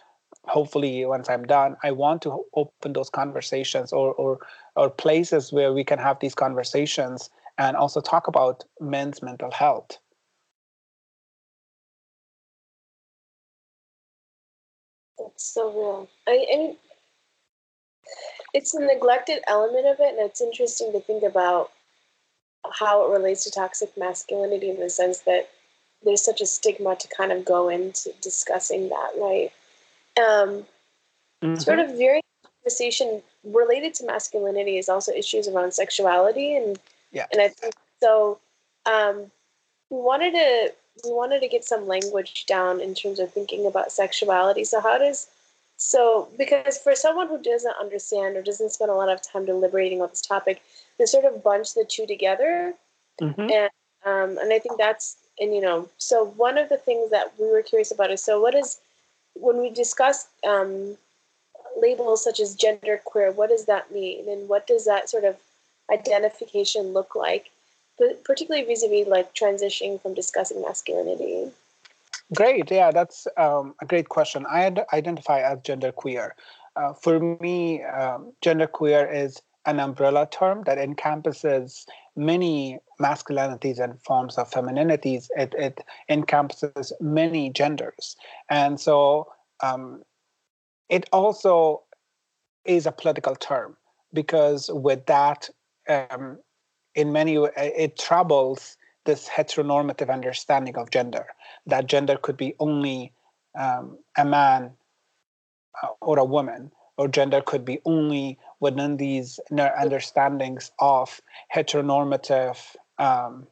[0.44, 4.38] hopefully once i'm done i want to open those conversations or or
[4.76, 9.98] or places where we can have these conversations and also talk about men's mental health.
[15.18, 16.08] That's so real.
[16.28, 16.76] I, I mean
[18.54, 21.70] it's a neglected element of it and it's interesting to think about
[22.72, 25.50] how it relates to toxic masculinity in the sense that
[26.02, 29.50] there's such a stigma to kind of go into discussing that right?
[30.18, 30.66] Um,
[31.42, 31.56] mm-hmm.
[31.56, 32.20] Sort of very
[32.66, 36.78] conversation related to masculinity is also issues around sexuality and
[37.12, 37.26] yeah.
[37.32, 38.38] and I think so.
[38.86, 39.30] Um,
[39.90, 40.72] we wanted to
[41.04, 44.64] we wanted to get some language down in terms of thinking about sexuality.
[44.64, 45.28] So how does
[45.76, 50.02] so because for someone who doesn't understand or doesn't spend a lot of time deliberating
[50.02, 50.60] on this topic,
[50.98, 52.74] they sort of bunch the two together,
[53.20, 53.40] mm-hmm.
[53.42, 53.70] and
[54.04, 57.46] um, and I think that's and you know so one of the things that we
[57.46, 58.80] were curious about is so what is
[59.34, 60.96] when we discuss um,
[61.76, 65.36] labels such as gender queer, what does that mean, and what does that sort of
[65.92, 67.50] identification look like,
[67.98, 71.50] but particularly vis-a-vis like transitioning from discussing masculinity?
[72.34, 74.46] Great, yeah, that's um, a great question.
[74.46, 76.34] I identify as gender queer.
[76.74, 81.86] Uh, for me, um, gender queer is an umbrella term that encompasses
[82.16, 85.28] many masculinities and forms of femininities.
[85.36, 88.16] It, it encompasses many genders.
[88.48, 90.02] And so um,
[90.88, 91.82] it also
[92.64, 93.76] is a political term
[94.12, 95.48] because with that,
[95.88, 96.38] um,
[96.94, 101.26] in many ways it troubles this heteronormative understanding of gender
[101.66, 103.12] that gender could be only
[103.56, 104.72] um, a man
[105.82, 111.20] uh, or a woman or gender could be only within these understandings of
[111.54, 113.46] heteronormative um,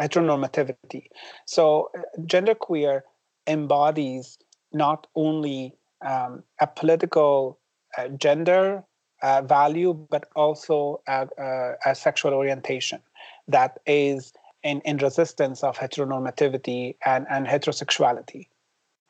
[0.00, 1.06] heteronormativity.
[1.46, 3.02] So, uh, genderqueer
[3.46, 4.38] embodies
[4.72, 5.74] not only
[6.06, 7.58] um, a political
[7.98, 8.84] uh, gender
[9.22, 13.00] uh, value, but also a, a, a, sexual orientation
[13.48, 18.46] that is in, in resistance of heteronormativity and, and heterosexuality.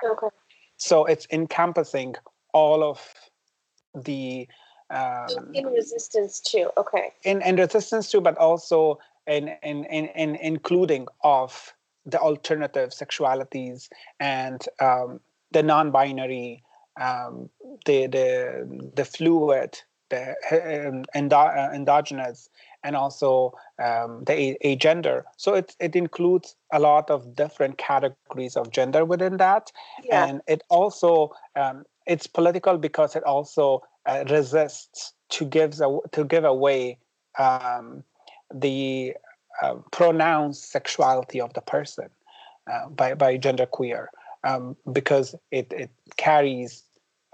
[0.05, 0.29] Okay.
[0.77, 2.15] So it's encompassing
[2.55, 3.01] all of
[3.95, 4.49] the
[4.91, 10.37] um, in resistance too okay in, in resistance to but also in, in, in, in
[10.37, 13.89] including of the alternative sexualities
[14.21, 15.19] and um,
[15.51, 16.63] the non-binary
[17.01, 17.51] um,
[17.85, 19.79] the the the fluid
[20.09, 22.49] the um, endo- uh, androgynous
[22.85, 25.25] and also um, the agender.
[25.37, 29.73] So it, it includes a lot of different categories of gender within that.
[30.05, 30.25] Yeah.
[30.25, 35.75] And it also, um, it's political because it also uh, resists to give
[36.13, 36.99] to give away
[37.39, 38.05] um,
[38.55, 39.15] the
[39.61, 42.09] uh, pronounced sexuality of the person
[42.71, 44.07] uh, by by genderqueer
[44.45, 46.85] um, because it it carries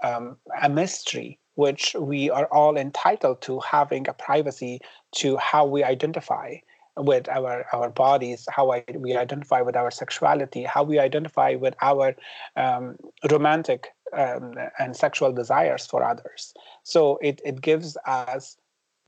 [0.03, 4.79] um, a mystery which we are all entitled to having a privacy
[5.15, 6.55] to how we identify
[6.97, 11.75] with our our bodies, how I, we identify with our sexuality, how we identify with
[11.81, 12.15] our
[12.55, 12.97] um,
[13.31, 16.53] romantic um, and sexual desires for others.
[16.83, 18.57] So it it gives us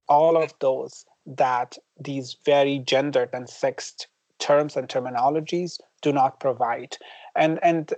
[0.08, 4.08] all of those that these very gendered and sexed
[4.40, 6.98] terms and terminologies do not provide.
[7.36, 7.94] And and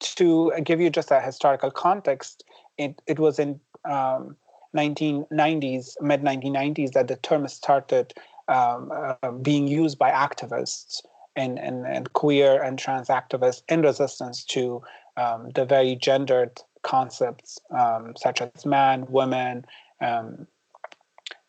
[0.00, 2.44] to give you just a historical context,
[2.76, 4.36] it, it was in um,
[4.76, 8.14] 1990s, mid 1990s, that the term started
[8.48, 11.02] um, uh, being used by activists
[11.36, 14.82] and, and, and, queer and trans activists in resistance to
[15.16, 19.64] um, the very gendered concepts um, such as man, woman.
[20.00, 20.46] Um,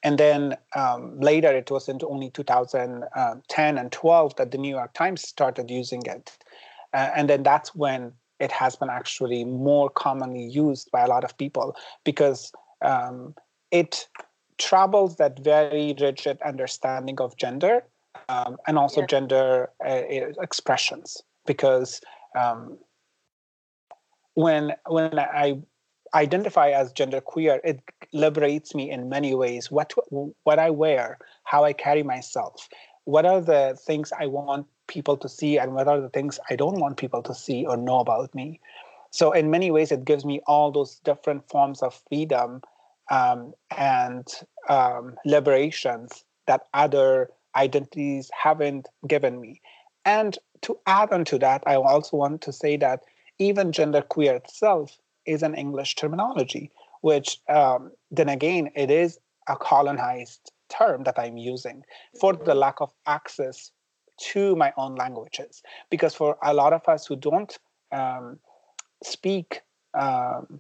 [0.03, 4.93] and then um, later, it was into only 2010 and 12 that the New York
[4.93, 6.37] Times started using it.
[6.93, 11.23] Uh, and then that's when it has been actually more commonly used by a lot
[11.23, 12.51] of people because
[12.83, 13.35] um,
[13.71, 14.07] it
[14.57, 17.83] troubles that very rigid understanding of gender
[18.27, 19.07] um, and also yeah.
[19.07, 20.01] gender uh,
[20.41, 22.01] expressions because
[22.37, 22.77] um,
[24.35, 25.59] when when I
[26.13, 27.81] identify as gender queer, it
[28.13, 29.71] liberates me in many ways.
[29.71, 29.93] What
[30.43, 32.67] what I wear, how I carry myself,
[33.09, 36.55] what are the things I want people to see, and what are the things I
[36.55, 38.59] don't want people to see or know about me.
[39.09, 42.61] So in many ways, it gives me all those different forms of freedom
[43.09, 44.27] um, and
[44.67, 49.59] um, liberations that other identities haven't given me.
[50.05, 53.03] And to add on to that, I also want to say that
[53.39, 56.69] even genderqueer itself is an English terminology,
[57.01, 61.83] which um, then again, it is a colonized term that I'm using
[62.19, 63.71] for the lack of access
[64.31, 65.61] to my own languages.
[65.89, 67.57] Because for a lot of us who don't
[67.91, 68.39] um,
[69.03, 69.61] speak
[69.93, 70.59] um,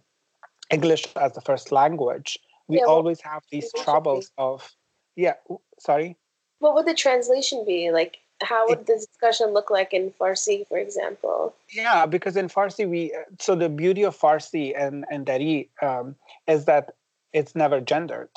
[0.71, 4.69] English as the first language, we yeah, always have these troubles of,
[5.15, 5.33] yeah,
[5.79, 6.17] sorry?
[6.59, 7.91] What would the translation be?
[7.91, 11.53] Like, how would the discussion look like in Farsi, for example?
[11.73, 16.15] Yeah, because in Farsi, we, so the beauty of Farsi and, and Dari um,
[16.47, 16.93] is that
[17.33, 18.29] it's never gendered.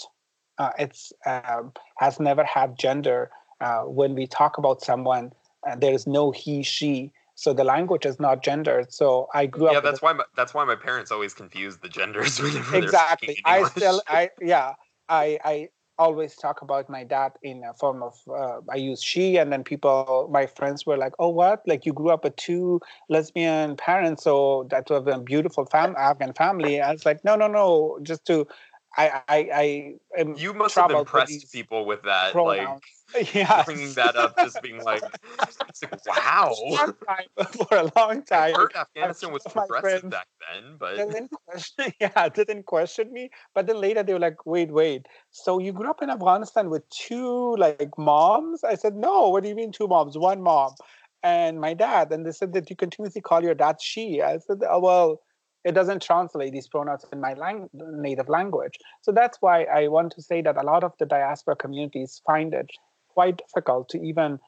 [0.63, 3.31] Uh, it's um, has never had gender.
[3.61, 5.33] Uh, when we talk about someone,
[5.69, 8.93] uh, there is no he, she so the language is not gendered.
[8.93, 11.79] So i grew yeah, up yeah that's why my, that's why my parents always confuse
[11.79, 13.39] the genders whenever exactly.
[13.45, 14.75] i still i yeah
[15.09, 19.37] i i always talk about my dad in a form of uh, i use she
[19.37, 21.63] and then people my friends were like oh what?
[21.67, 26.33] Like you grew up with two lesbian parents so that was a beautiful fam- afghan
[26.33, 26.81] family.
[26.81, 28.47] I was like no no no just to
[28.97, 32.81] I I, I you must have impressed people with that, pronouns.
[33.15, 36.55] like yeah, bringing that up, just being like, like wow.
[37.69, 42.29] For a long time, I heard Afghanistan was progressive back then, but didn't question, yeah,
[42.29, 43.31] didn't question me.
[43.55, 45.07] But then later they were like, wait, wait.
[45.31, 48.65] So you grew up in Afghanistan with two like moms?
[48.65, 49.29] I said, no.
[49.29, 50.17] What do you mean two moms?
[50.17, 50.73] One mom,
[51.23, 52.13] and my dad.
[52.13, 54.23] And they said that you continuously call your dad she.
[54.23, 55.21] I said, oh well
[55.65, 58.79] it doesn't translate these pronouns in my lang- native language.
[59.01, 62.53] So that's why I want to say that a lot of the diaspora communities find
[62.53, 62.71] it
[63.09, 64.41] quite difficult to even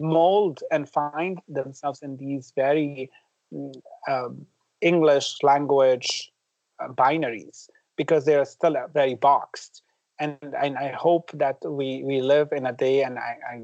[0.00, 3.10] mold and find themselves in these very
[3.52, 3.72] mm,
[4.08, 4.46] um,
[4.80, 6.32] English language
[6.80, 9.82] uh, binaries because they're still very boxed.
[10.18, 13.60] And, and I hope that we, we live in a day and I, I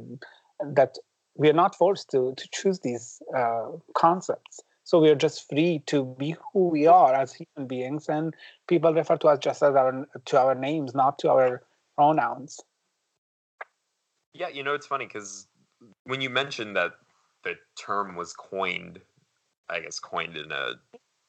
[0.75, 0.97] that
[1.35, 5.83] we are not forced to, to choose these uh, concepts so we are just free
[5.87, 8.35] to be who we are as human beings, and
[8.69, 11.63] people refer to us just as our to our names, not to our
[11.97, 12.61] pronouns.
[14.35, 15.47] Yeah, you know it's funny because
[16.05, 16.93] when you mentioned that
[17.45, 19.01] the term was coined,
[19.69, 20.75] I guess coined in a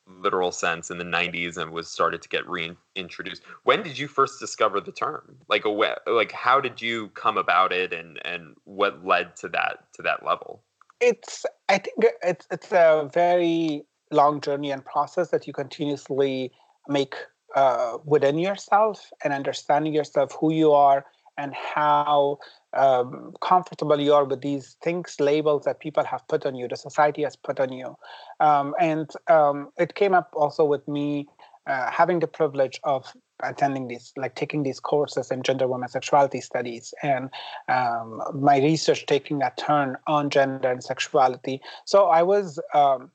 [0.08, 4.40] literal sense in the 90s and was started to get reintroduced when did you first
[4.40, 5.64] discover the term like
[6.08, 10.26] like how did you come about it and and what led to that to that
[10.26, 10.62] level
[11.04, 16.52] it's i think it's it's a very long journey and process that you continuously
[16.88, 17.16] make
[17.56, 21.06] uh, within yourself and understanding yourself who you are
[21.38, 22.38] and how
[22.74, 26.76] um, comfortable you are with these things labels that people have put on you the
[26.76, 27.96] society has put on you.
[28.40, 31.28] Um, and um, it came up also with me
[31.68, 33.06] uh, having the privilege of
[33.42, 37.30] attending these like taking these courses in gender women sexuality studies and
[37.68, 41.62] um, my research taking a turn on gender and sexuality.
[41.86, 43.12] So i was um,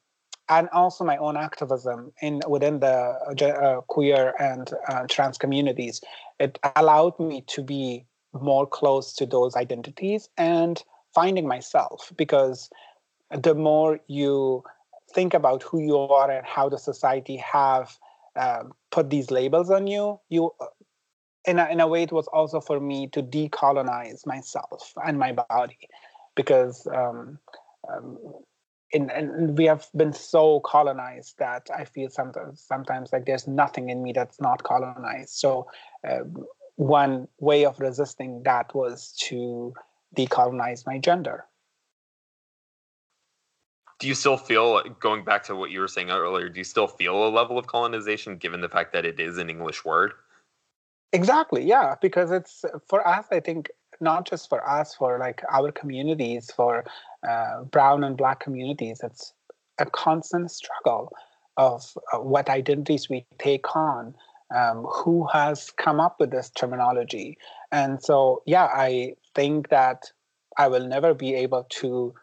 [0.48, 6.00] and also my own activism in within the uh, queer and uh, trans communities.
[6.40, 10.82] It allowed me to be more close to those identities and
[11.14, 12.70] finding myself because
[13.30, 14.62] the more you
[15.14, 17.98] think about who you are and how the society have
[18.38, 20.52] um, put these labels on you, you
[21.44, 25.32] in a, in a way, it was also for me to decolonize myself and my
[25.32, 25.88] body
[26.34, 27.38] because um,
[27.90, 28.18] um,
[28.92, 33.90] in, and we have been so colonized that I feel sometimes sometimes like there's nothing
[33.90, 35.30] in me that's not colonized.
[35.30, 35.66] So
[36.08, 36.20] uh,
[36.76, 39.74] one way of resisting that was to
[40.16, 41.44] decolonize my gender.
[43.98, 46.48] Do you still feel going back to what you were saying earlier?
[46.48, 49.50] Do you still feel a level of colonization given the fact that it is an
[49.50, 50.12] English word?
[51.12, 53.26] Exactly, yeah, because it's for us.
[53.32, 53.70] I think
[54.00, 56.84] not just for us, for like our communities, for
[57.28, 59.32] uh, brown and black communities, it's
[59.78, 61.12] a constant struggle
[61.56, 64.14] of uh, what identities we take on,
[64.54, 67.36] um, who has come up with this terminology.
[67.72, 70.12] And so, yeah, I think that
[70.56, 72.14] I will never be able to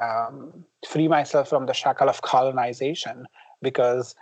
[0.00, 3.26] um, free myself from the shackle of colonization
[3.62, 4.14] because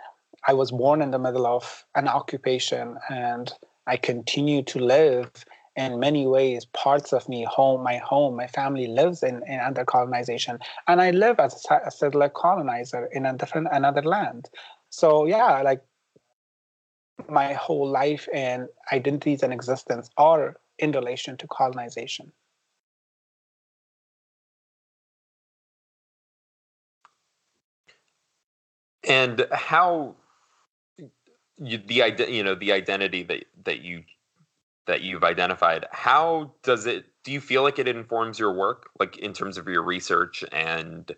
[0.47, 3.51] I was born in the middle of an occupation and
[3.87, 5.31] I continue to live
[5.75, 9.83] in many ways parts of me home my home my family lives in, in under
[9.83, 10.59] colonization.
[10.87, 14.49] And i live as a, settler colonizer in a different another land.
[14.89, 15.81] So yeah like
[17.29, 22.31] my whole life and identities and existence are in relation to colonization
[29.07, 30.15] and how
[31.57, 34.03] you, the you know the identity that that you
[34.87, 38.89] that you've identified how does it do you feel like it informs your work?
[38.99, 41.11] Like in terms of your research and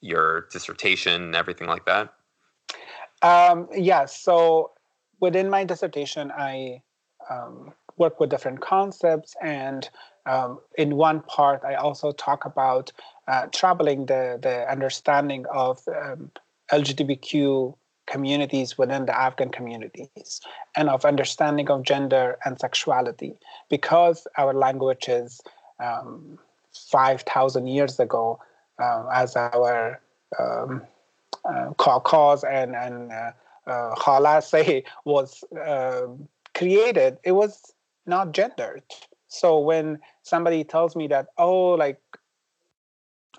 [0.00, 2.12] your dissertation and everything like that?
[3.22, 4.72] Um, yes yeah, so
[5.20, 6.82] within my dissertation i
[7.30, 9.88] um, work with different concepts and
[10.26, 12.92] um, in one part i also talk about
[13.28, 16.30] uh, the, the understanding of um,
[16.72, 17.74] lgbtq
[18.06, 20.40] communities within the Afghan communities
[20.76, 23.34] and of understanding of gender and sexuality.
[23.70, 25.40] Because our language is
[25.82, 26.38] um,
[26.90, 28.38] 5,000 years ago,
[28.82, 30.00] uh, as our
[30.38, 30.82] um,
[31.44, 31.72] uh,
[32.44, 33.30] and, and uh,
[33.66, 34.40] uh,
[35.04, 36.06] was uh,
[36.54, 37.72] created, it was
[38.06, 38.82] not gendered.
[39.28, 42.00] So when somebody tells me that, oh, like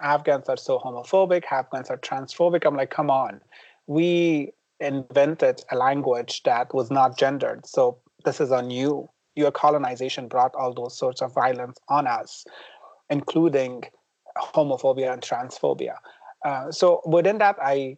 [0.02, 3.42] Afghans are so homophobic, Afghans are transphobic, I'm like, come on
[3.88, 7.66] we invented a language that was not gendered.
[7.66, 9.10] So this is on you.
[9.36, 12.46] Your colonization brought all those sorts of violence on us,
[13.10, 13.84] including
[14.38, 15.96] homophobia and transphobia.
[16.44, 17.98] Uh, so within that, I,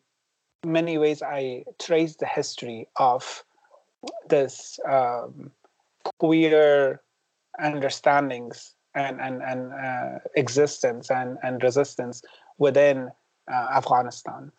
[0.65, 3.43] many ways, I trace the history of
[4.29, 5.51] this um,
[6.19, 7.01] queer
[7.59, 12.21] understandings and and and uh, existence and and resistance
[12.57, 13.09] within
[13.51, 14.51] uh, Afghanistan.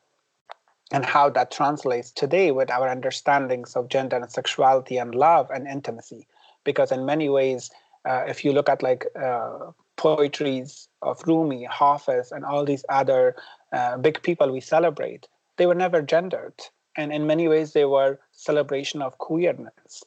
[0.90, 5.68] And how that translates today with our understandings of gender and sexuality and love and
[5.68, 6.26] intimacy.
[6.64, 7.70] Because in many ways
[8.08, 13.36] uh, if you look at like uh, poetries of rumi hafiz and all these other
[13.72, 15.28] uh, big people we celebrate
[15.58, 16.54] they were never gendered.
[16.96, 20.02] And in many ways they were celebration of queerness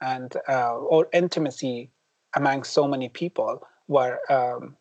[0.00, 1.90] and uh, or intimacy
[2.34, 4.76] among so many people where um,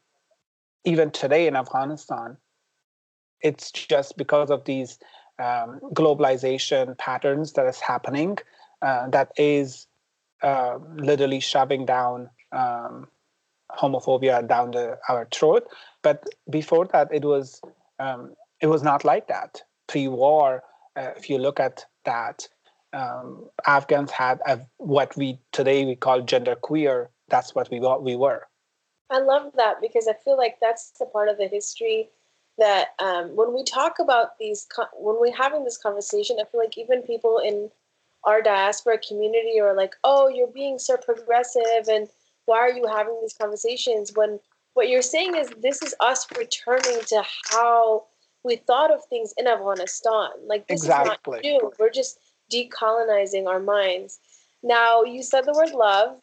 [0.86, 2.38] even today in afghanistan
[3.42, 5.00] it's just because of these
[5.40, 8.38] um, globalization patterns that is happening
[8.82, 9.88] uh, that is
[10.44, 13.08] uh, literally shoving down um,
[13.80, 15.68] homophobia down the, our throat.
[16.02, 17.62] But before that, it was
[18.00, 19.62] um, it was not like that.
[19.88, 20.64] Pre-war,
[20.96, 22.48] uh, if you look at that,
[22.94, 27.10] um, Afghans had a, what we today we call gender queer.
[27.30, 28.46] That's what we what we were.
[29.14, 32.10] I love that because I feel like that's the part of the history
[32.58, 36.78] that um, when we talk about these, when we're having this conversation, I feel like
[36.78, 37.70] even people in
[38.24, 42.08] our diaspora community are like, oh, you're being so progressive and
[42.46, 44.12] why are you having these conversations?
[44.16, 44.40] When
[44.74, 48.06] what you're saying is this is us returning to how
[48.44, 50.30] we thought of things in Afghanistan.
[50.46, 51.40] Like this exactly.
[51.40, 51.72] is not new.
[51.80, 52.20] We're just
[52.52, 54.20] decolonizing our minds.
[54.64, 56.20] Now you said the word love.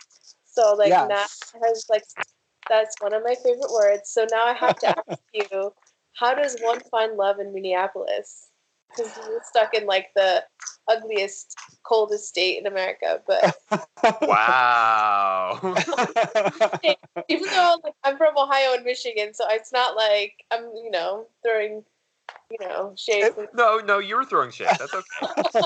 [0.47, 1.09] So like yes.
[1.09, 2.05] that has like
[2.68, 4.11] that's one of my favorite words.
[4.11, 5.72] So now I have to ask you
[6.14, 8.48] how does one find love in Minneapolis?
[8.88, 10.42] Because we're stuck in like the
[10.88, 13.20] ugliest, coldest state in America.
[13.26, 13.56] But
[14.22, 15.58] wow.
[17.28, 21.26] Even though like, I'm from Ohio and Michigan, so it's not like I'm, you know,
[21.44, 21.84] throwing,
[22.50, 23.32] you know, shade.
[23.54, 24.68] no, no, you were throwing shade.
[24.78, 25.61] That's okay.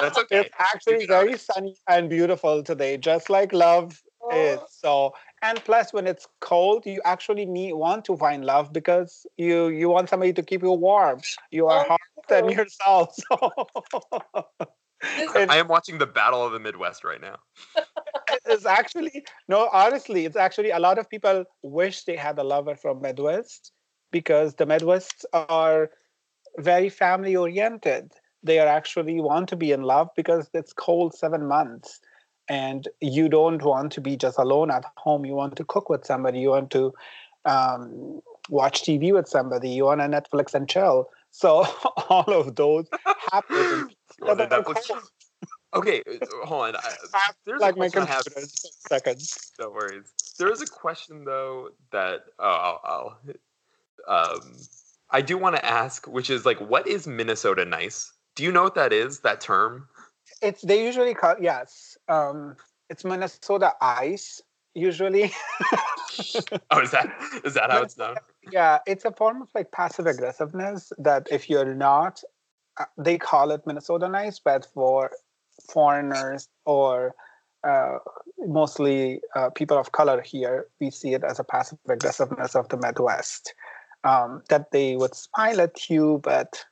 [0.00, 0.40] That's okay.
[0.40, 4.36] It's actually very sunny and beautiful today, just like love oh.
[4.36, 4.60] is.
[4.68, 9.68] So and plus when it's cold you actually need want to find love because you
[9.68, 11.20] you want somebody to keep you warm
[11.50, 13.16] you are oh, hot than yourself
[15.32, 17.36] so I am watching the Battle of the Midwest right now.
[18.46, 19.68] it's actually no.
[19.72, 23.72] Honestly, it's actually a lot of people wish they had a lover from Midwest
[24.10, 25.90] because the midwest are
[26.58, 28.12] very family oriented.
[28.42, 32.00] They are actually want to be in love because it's cold seven months,
[32.48, 35.24] and you don't want to be just alone at home.
[35.24, 36.40] You want to cook with somebody.
[36.40, 36.92] You want to
[37.44, 39.70] um, watch TV with somebody.
[39.70, 41.08] You want to Netflix and chill.
[41.30, 41.64] So
[42.08, 42.86] all of those
[43.30, 43.88] happen.
[44.20, 44.90] Well, then Netflix-
[45.74, 46.76] Okay, uh, hold on.
[46.76, 48.24] I, there's like a my question I have.
[48.24, 48.46] computer.
[48.88, 49.52] Seconds.
[49.58, 50.12] No worries.
[50.38, 53.18] There is a question though that oh, I'll,
[54.08, 54.52] I'll um
[55.10, 58.12] I do want to ask, which is like, what is Minnesota nice?
[58.34, 59.20] Do you know what that is?
[59.20, 59.88] That term?
[60.42, 61.96] It's they usually call yes.
[62.08, 62.56] Um,
[62.90, 64.42] it's Minnesota ice
[64.74, 65.32] usually.
[66.70, 67.08] Oh, is that
[67.42, 68.16] is that how it's done?
[68.50, 72.22] yeah, it's a form of like passive aggressiveness that if you're not,
[72.78, 75.10] uh, they call it Minnesota nice, but for
[75.70, 77.14] foreigners or
[77.66, 77.98] uh,
[78.46, 82.76] mostly uh, people of color here, we see it as a passive aggressiveness of the
[82.76, 83.54] Midwest.
[84.04, 86.64] Um, that they would smile at you, but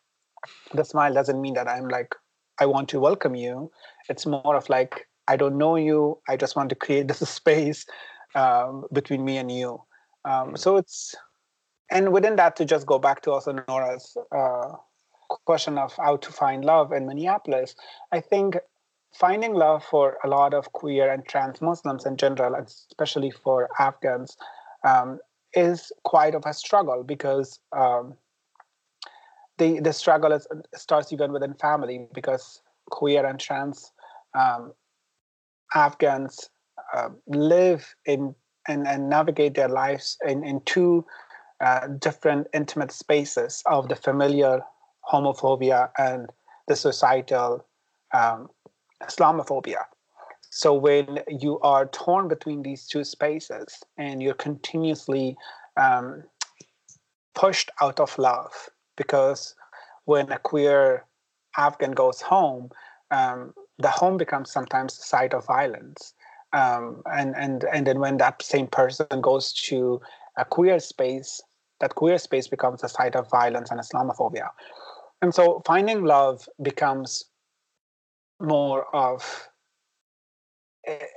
[0.74, 2.14] the smile doesn't mean that I'm like,
[2.60, 3.72] I want to welcome you.
[4.08, 6.18] It's more of like, I don't know you.
[6.28, 7.86] I just want to create this space
[8.34, 9.82] um, between me and you.
[10.24, 11.14] Um, so it's,
[11.90, 14.76] and within that, to just go back to also Nura's uh,
[15.46, 17.74] question of how to find love in Minneapolis,
[18.12, 18.56] I think
[19.12, 23.68] finding love for a lot of queer and trans Muslims in general, and especially for
[23.78, 24.36] Afghans,
[24.86, 25.18] um,
[25.54, 28.14] is quite of a struggle because um,
[29.60, 33.92] the the struggle is, starts even within family because queer and trans
[34.34, 34.72] um,
[35.74, 36.50] Afghans
[36.92, 38.34] uh, live in
[38.66, 41.04] and, and navigate their lives in, in two
[41.60, 44.60] uh, different intimate spaces of the familiar
[45.12, 46.30] homophobia and
[46.68, 47.64] the societal
[48.12, 48.48] um,
[49.02, 49.84] Islamophobia.
[50.50, 55.36] So when you are torn between these two spaces and you're continuously
[55.76, 56.24] um,
[57.34, 58.52] pushed out of love,
[59.00, 59.54] because
[60.04, 61.06] when a queer
[61.56, 62.68] Afghan goes home,
[63.10, 66.12] um, the home becomes sometimes a site of violence.
[66.52, 70.02] Um, and and and then when that same person goes to
[70.36, 71.40] a queer space,
[71.80, 74.48] that queer space becomes a site of violence and Islamophobia.
[75.22, 77.24] And so finding love becomes
[78.38, 79.48] more of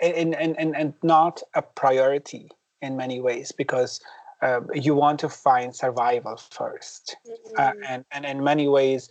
[0.02, 2.50] and and and, and not a priority
[2.82, 4.00] in many ways because
[4.44, 7.16] uh, you want to find survival 1st
[7.58, 9.10] uh, and and in many ways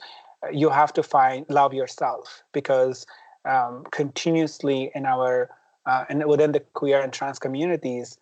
[0.52, 3.06] you have to find love yourself because
[3.48, 5.50] um, continuously in our
[5.86, 8.18] uh, and within the queer and trans communities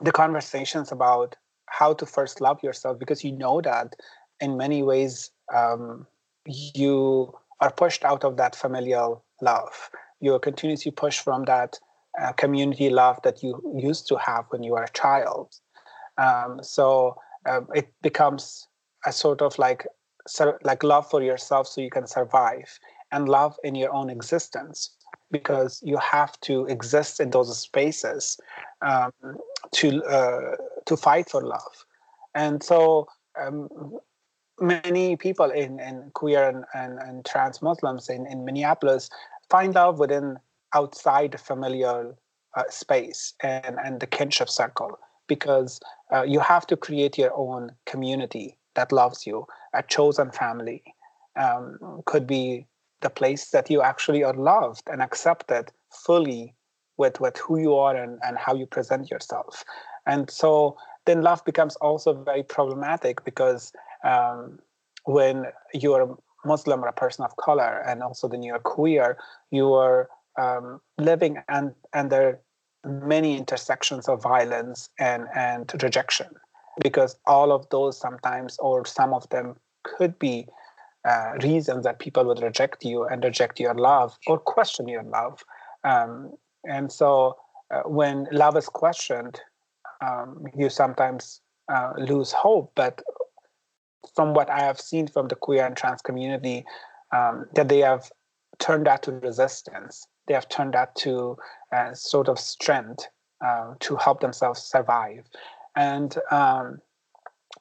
[0.00, 1.36] the conversations about
[1.66, 3.96] how to first love yourself because you know that
[4.40, 6.06] in many ways um,
[6.46, 9.90] you are pushed out of that familial love.
[10.20, 11.78] You are continuously pushed from that
[12.20, 15.56] uh, community love that you used to have when you were a child
[16.18, 18.68] um, so uh, it becomes
[19.06, 19.86] a sort of like
[20.62, 22.78] like love for yourself so you can survive
[23.12, 24.96] and love in your own existence
[25.30, 28.38] because you have to exist in those spaces
[28.80, 29.12] um,
[29.72, 30.56] to uh,
[30.86, 31.84] to fight for love.
[32.34, 33.06] And so
[33.40, 33.68] um,
[34.60, 39.10] many people in, in queer and, and, and trans muslims in, in minneapolis
[39.50, 40.38] find love within
[40.74, 42.16] outside the familial
[42.56, 45.80] uh, space and, and the kinship circle because
[46.12, 50.82] uh, you have to create your own community that loves you a chosen family
[51.36, 52.66] um, could be
[53.00, 56.54] the place that you actually are loved and accepted fully
[56.96, 59.64] with, with who you are and, and how you present yourself.
[60.06, 63.72] And so then love becomes also very problematic because
[64.04, 64.58] um,
[65.04, 66.14] when you're a
[66.46, 69.16] Muslim or a person of color, and also then you're queer,
[69.50, 70.08] you are
[70.38, 72.40] um, living and under
[72.84, 76.28] many intersections of violence and, and rejection
[76.82, 80.46] because all of those sometimes or some of them could be
[81.08, 85.44] uh, reasons that people would reject you and reject your love or question your love.
[85.84, 86.32] Um,
[86.64, 87.36] and so
[87.70, 89.40] uh, when love is questioned,
[90.04, 91.40] um, you sometimes
[91.72, 92.72] uh, lose hope.
[92.74, 93.02] But
[94.14, 96.64] from what I have seen from the queer and trans community,
[97.14, 98.10] um, that they have
[98.58, 100.06] turned that to resistance.
[100.26, 101.36] They have turned that to
[101.94, 103.08] sort of strength
[103.44, 105.24] uh, to help themselves survive.
[105.76, 106.80] And um,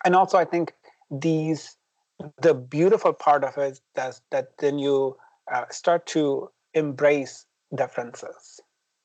[0.06, 0.74] and also, I think
[1.10, 1.78] these
[2.42, 5.18] the beautiful part of it is that then you
[5.54, 7.46] uh, start to embrace
[7.76, 8.60] differences.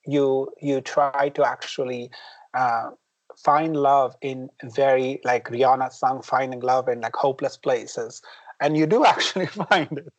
[0.06, 2.11] You you try to actually
[2.54, 2.90] uh,
[3.36, 8.22] find love in very like Rihanna's song "Finding Love" in like hopeless places.
[8.61, 10.12] And you do actually find it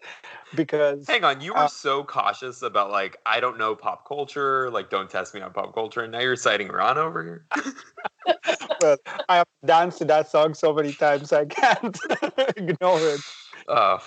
[0.56, 4.70] because Hang on, you were Uh, so cautious about like I don't know pop culture,
[4.70, 7.46] like don't test me on pop culture, and now you're citing Ron over here.
[8.82, 11.98] well, I have danced to that song so many times I can't
[12.58, 13.22] ignore it.
[13.68, 14.00] Uh,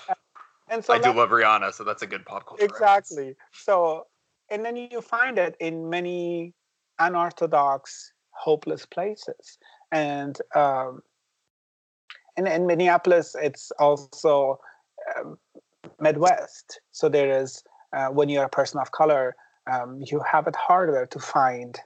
[0.69, 2.65] And so I do love Rihanna, so that's a good pop culture.
[2.65, 3.11] reference.
[3.11, 3.37] exactly.
[3.53, 4.07] So,
[4.51, 6.55] and then you find it in many
[6.99, 9.59] unorthodox, hopeless places,
[9.91, 11.03] and um,
[12.37, 14.59] in, in Minneapolis, it's also
[15.17, 15.39] um,
[16.01, 16.81] Midwest.
[16.91, 17.63] So there is
[17.93, 19.37] uh, when you're a person of color,
[19.71, 21.79] um, you have it harder to find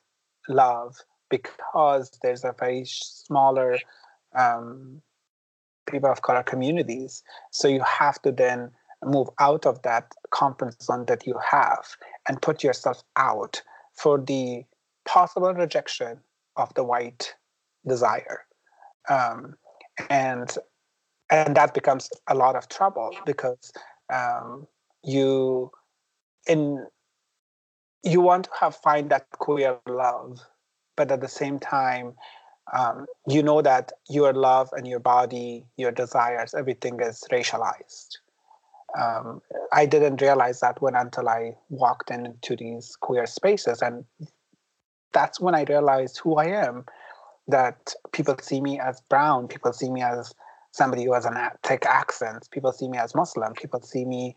[0.48, 0.96] love
[1.28, 3.78] because there's a very smaller
[4.34, 5.02] um,
[5.86, 7.22] people of color communities.
[7.50, 8.70] So you have to then
[9.04, 11.84] move out of that comfort zone that you have
[12.28, 14.64] and put yourself out for the
[15.04, 16.20] possible rejection
[16.56, 17.34] of the white
[17.86, 18.40] desire.
[19.08, 19.56] Um,
[20.10, 20.56] and
[21.30, 23.72] and that becomes a lot of trouble because
[24.12, 24.66] um,
[25.02, 25.70] you
[26.46, 26.86] in
[28.02, 30.40] you want to have find that queer love
[30.96, 32.14] but at the same time
[32.76, 38.18] um, you know that your love and your body your desires everything is racialized.
[38.98, 39.42] Um,
[39.72, 44.04] i didn't realize that when until i walked into these queer spaces and
[45.12, 46.84] that's when i realized who i am
[47.48, 50.34] that people see me as brown people see me as
[50.72, 54.34] somebody who has an thick accent people see me as muslim people see me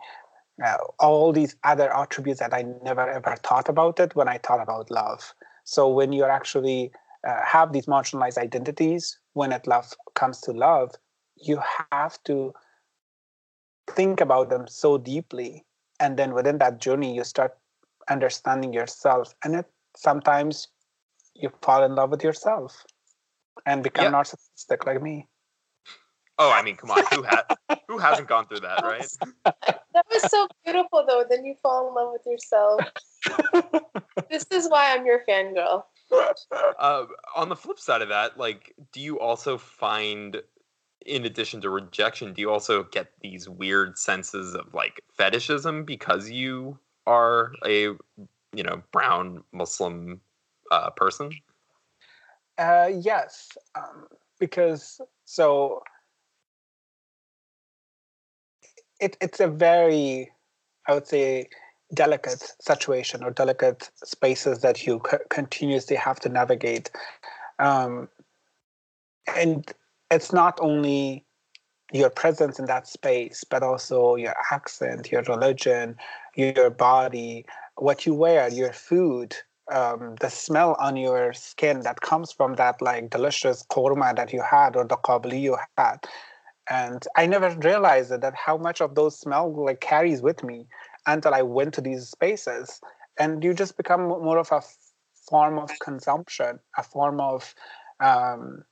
[0.64, 4.62] uh, all these other attributes that i never ever thought about it when i thought
[4.62, 5.34] about love.
[5.64, 6.91] So when you're actually
[7.28, 10.95] uh, have these marginalized identities when it love comes to love
[11.41, 12.53] you have to
[13.95, 15.66] think about them so deeply.
[15.99, 17.57] And then within that journey you start
[18.10, 19.34] understanding yourself.
[19.43, 20.68] And it sometimes
[21.36, 22.86] you fall in love with yourself
[23.66, 24.12] and become Yeah.
[24.12, 25.28] narcissistic like me
[26.41, 27.43] Oh, I mean, come on, who ha-
[27.89, 29.05] who hasn't gone through that, right?
[29.93, 31.26] That was so beautiful, though.
[31.30, 32.82] Then you fall in love with yourself.
[34.30, 35.84] this is why I'm your fangirl.
[36.80, 37.05] Uh,
[37.36, 40.41] on the flip side of that, like, do you also find,
[41.05, 46.30] in addition to rejection, do you also get these weird senses of like fetishism because
[46.30, 47.89] you are a,
[48.53, 50.22] you know, brown Muslim
[50.72, 51.32] uh, person?
[52.60, 54.05] Uh, yes, um,
[54.38, 55.82] because so
[58.99, 60.30] it, it's a very,
[60.89, 61.47] I would say,
[61.93, 66.91] delicate situation or delicate spaces that you c- continuously have to navigate.
[67.60, 68.10] Um,
[69.36, 69.72] and
[70.12, 71.26] it's not only
[71.93, 75.95] your presence in that space, but also your accent, your religion,
[76.36, 77.45] your body,
[77.78, 79.38] what you wear, your food,
[79.72, 84.41] um, the smell on your skin that comes from that like delicious korma that you
[84.41, 85.97] had or the qabli you had.
[86.70, 90.67] And I never realized that how much of those smell like carries with me
[91.07, 92.80] until I went to these spaces.
[93.17, 94.61] And you just become more of a
[95.30, 97.53] form of consumption, a form of
[97.99, 98.63] um,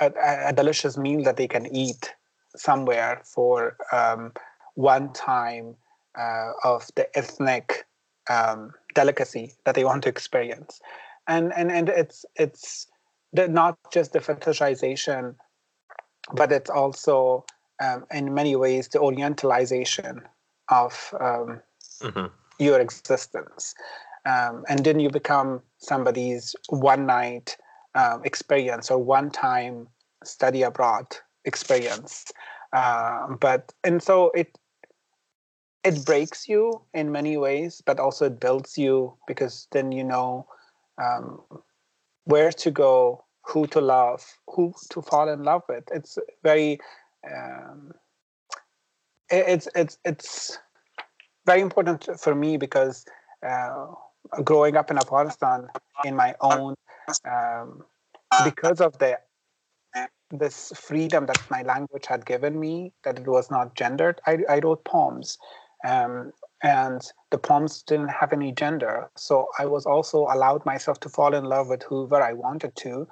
[0.00, 2.14] a- a delicious meal that they can eat
[2.56, 4.32] somewhere for um,
[4.74, 5.76] one time
[6.18, 7.84] uh, of the ethnic
[8.28, 10.80] um, delicacy that they want to experience,
[11.26, 12.86] and and and it's it's
[13.32, 15.34] the, not just the fetishization,
[16.32, 17.44] but it's also
[17.82, 20.22] um, in many ways the orientalization
[20.70, 21.60] of um,
[22.02, 22.26] Mm-hmm.
[22.58, 23.74] your existence.
[24.26, 27.56] Um, and then you become somebody's one night
[27.94, 29.88] um, experience or one time
[30.24, 31.06] study abroad
[31.44, 32.26] experience.
[32.72, 34.58] Uh, but, and so it,
[35.84, 40.46] it breaks you in many ways, but also it builds you because then you know
[41.02, 41.42] um,
[42.24, 45.84] where to go, who to love, who to fall in love with.
[45.92, 46.80] It's very,
[47.30, 47.92] um,
[49.30, 50.58] it's, it's, it's,
[51.46, 53.04] very important for me because
[53.46, 53.86] uh,
[54.42, 55.68] growing up in Afghanistan
[56.04, 56.74] in my own
[57.30, 57.82] um,
[58.44, 59.18] because of the
[60.30, 64.58] this freedom that my language had given me that it was not gendered I, I
[64.60, 65.38] wrote poems
[65.84, 66.32] um,
[66.62, 69.10] and the poems didn't have any gender.
[69.16, 73.06] So I was also allowed myself to fall in love with whoever I wanted to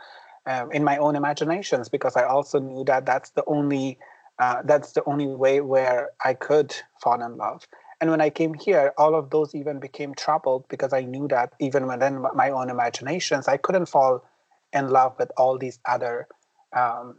[0.47, 3.99] um, in my own imaginations because I also knew that that's the only
[4.39, 7.67] uh, that's the only way where I could fall in love.
[8.01, 11.53] And when I came here, all of those even became troubled because I knew that
[11.61, 14.25] even within my own imaginations, I couldn't fall
[14.73, 16.27] in love with all these other,
[16.75, 17.17] um,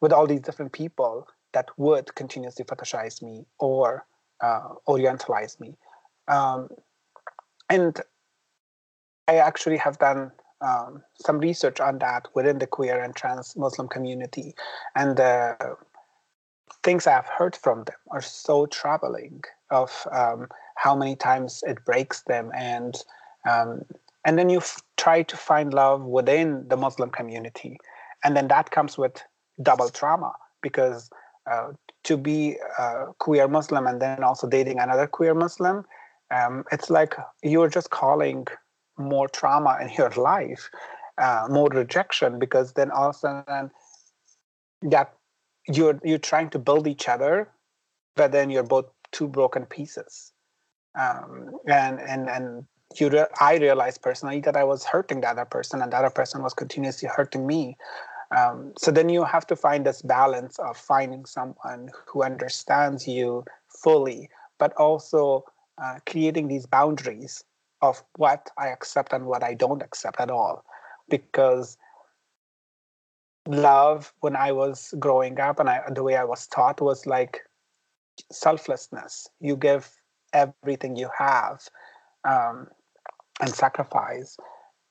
[0.00, 4.06] with all these different people that would continuously fetishize me or
[4.42, 5.76] uh, orientalize me.
[6.28, 6.68] Um,
[7.70, 8.00] and
[9.28, 13.88] I actually have done um, some research on that within the queer and trans Muslim
[13.88, 14.54] community.
[14.94, 15.56] And the
[16.82, 22.22] things I've heard from them are so troubling of um, how many times it breaks
[22.22, 22.96] them and
[23.48, 23.82] um,
[24.24, 27.76] and then you f- try to find love within the Muslim community,
[28.22, 29.20] and then that comes with
[29.60, 30.32] double trauma
[30.62, 31.21] because uh,
[32.04, 35.84] to be a queer Muslim and then also dating another queer Muslim,
[36.30, 38.46] um, it's like you're just calling
[38.98, 40.70] more trauma in your life,
[41.18, 43.70] uh, more rejection because then all of a sudden
[44.82, 45.14] that
[45.68, 47.48] you're you're trying to build each other,
[48.16, 50.32] but then you're both two broken pieces,
[50.98, 52.66] um, and and and
[52.98, 56.10] you re- I realized personally that I was hurting the other person, and the other
[56.10, 57.76] person was continuously hurting me.
[58.36, 63.44] Um, so then you have to find this balance of finding someone who understands you
[63.68, 65.44] fully, but also
[65.82, 67.44] uh, creating these boundaries
[67.82, 70.64] of what I accept and what I don't accept at all.
[71.08, 71.76] Because
[73.46, 77.40] love, when I was growing up, and I, the way I was taught was like
[78.30, 79.28] selflessness.
[79.40, 79.90] You give
[80.32, 81.60] everything you have.
[82.24, 82.68] Um,
[83.42, 84.36] and sacrifice.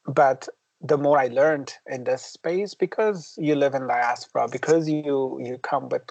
[0.06, 0.48] But
[0.84, 5.57] the more I learned in this space, because you live in diaspora, because you you
[5.59, 6.03] come with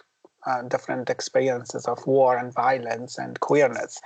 [0.46, 4.00] uh, different experiences of war and violence and queerness,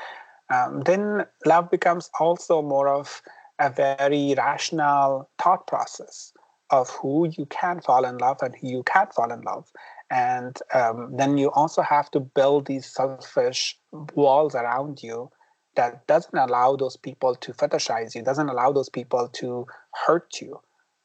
[0.53, 3.23] um, then love becomes also more of
[3.59, 6.33] a very rational thought process
[6.71, 9.71] of who you can fall in love and who you can't fall in love.
[10.11, 13.79] And um, then you also have to build these selfish
[14.15, 15.31] walls around you
[15.77, 19.67] that doesn't allow those people to fetishize you, doesn't allow those people to
[20.07, 20.61] hurt you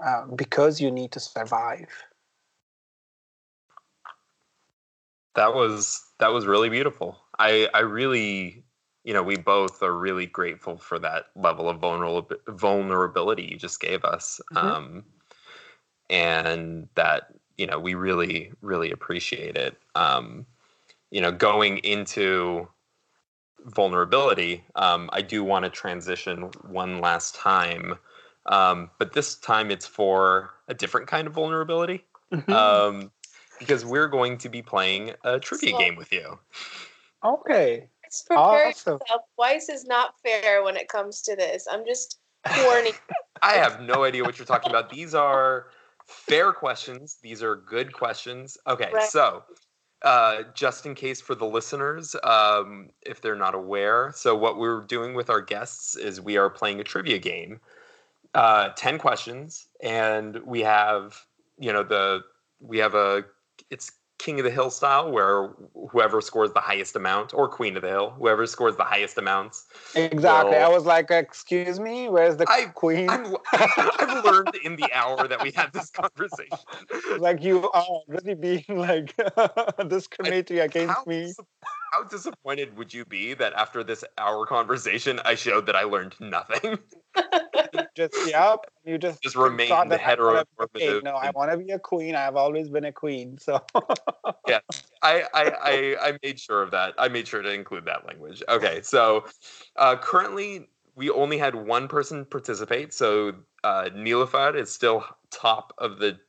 [0.06, 1.88] uh, because you need to survive.
[5.36, 7.18] That was that was really beautiful.
[7.38, 8.64] I I really
[9.04, 13.80] you know we both are really grateful for that level of vulnerable vulnerability you just
[13.80, 14.68] gave us, mm-hmm.
[14.68, 15.04] um,
[16.10, 19.78] and that you know we really really appreciate it.
[19.96, 20.46] Um,
[21.12, 22.68] you know, going into
[23.66, 27.96] vulnerability, um, I do want to transition one last time,
[28.46, 32.06] um, but this time it's for a different kind of vulnerability.
[32.32, 32.52] Mm-hmm.
[32.52, 33.12] Um,
[33.60, 36.40] because we're going to be playing a trivia so, game with you.
[37.24, 37.90] Okay.
[38.04, 38.94] Let's prepare awesome.
[38.94, 39.22] yourself.
[39.38, 41.68] Weiss is not fair when it comes to this.
[41.70, 42.20] I'm just
[42.64, 42.94] warning.
[43.42, 44.90] I have no idea what you're talking about.
[44.90, 45.68] These are
[46.08, 47.18] fair questions.
[47.22, 48.58] These are good questions.
[48.66, 49.04] Okay, right.
[49.04, 49.44] so
[50.02, 54.12] uh, just in case for the listeners, um, if they're not aware.
[54.16, 57.60] So, what we're doing with our guests is we are playing a trivia game,
[58.34, 61.26] uh, 10 questions, and we have,
[61.58, 62.22] you know, the,
[62.62, 63.26] we have a,
[63.70, 65.52] it's King of the Hill style, where
[65.92, 69.66] whoever scores the highest amount, or Queen of the Hill, whoever scores the highest amounts.
[69.96, 70.52] Exactly.
[70.52, 70.66] Will...
[70.66, 75.28] I was like, "Excuse me, where's the I, Queen?" I'm, I've learned in the hour
[75.28, 76.58] that we had this conversation.
[77.20, 79.16] like you are really being like
[79.88, 81.34] discriminatory against me.
[81.92, 86.16] How disappointed would you be that after this hour conversation, I showed that I learned
[86.20, 86.78] nothing?
[87.96, 91.04] just yep, you just just remain the heteronormative.
[91.04, 92.16] No, I want to be a queen.
[92.16, 93.38] I've always been a queen.
[93.38, 93.62] So
[94.48, 94.60] yeah,
[95.02, 96.94] I, I I I made sure of that.
[96.98, 98.44] I made sure to include that language.
[98.48, 99.26] Okay, so
[99.76, 102.94] uh, currently we only had one person participate.
[102.94, 103.34] So
[103.64, 106.20] uh, Nilafar is still top of the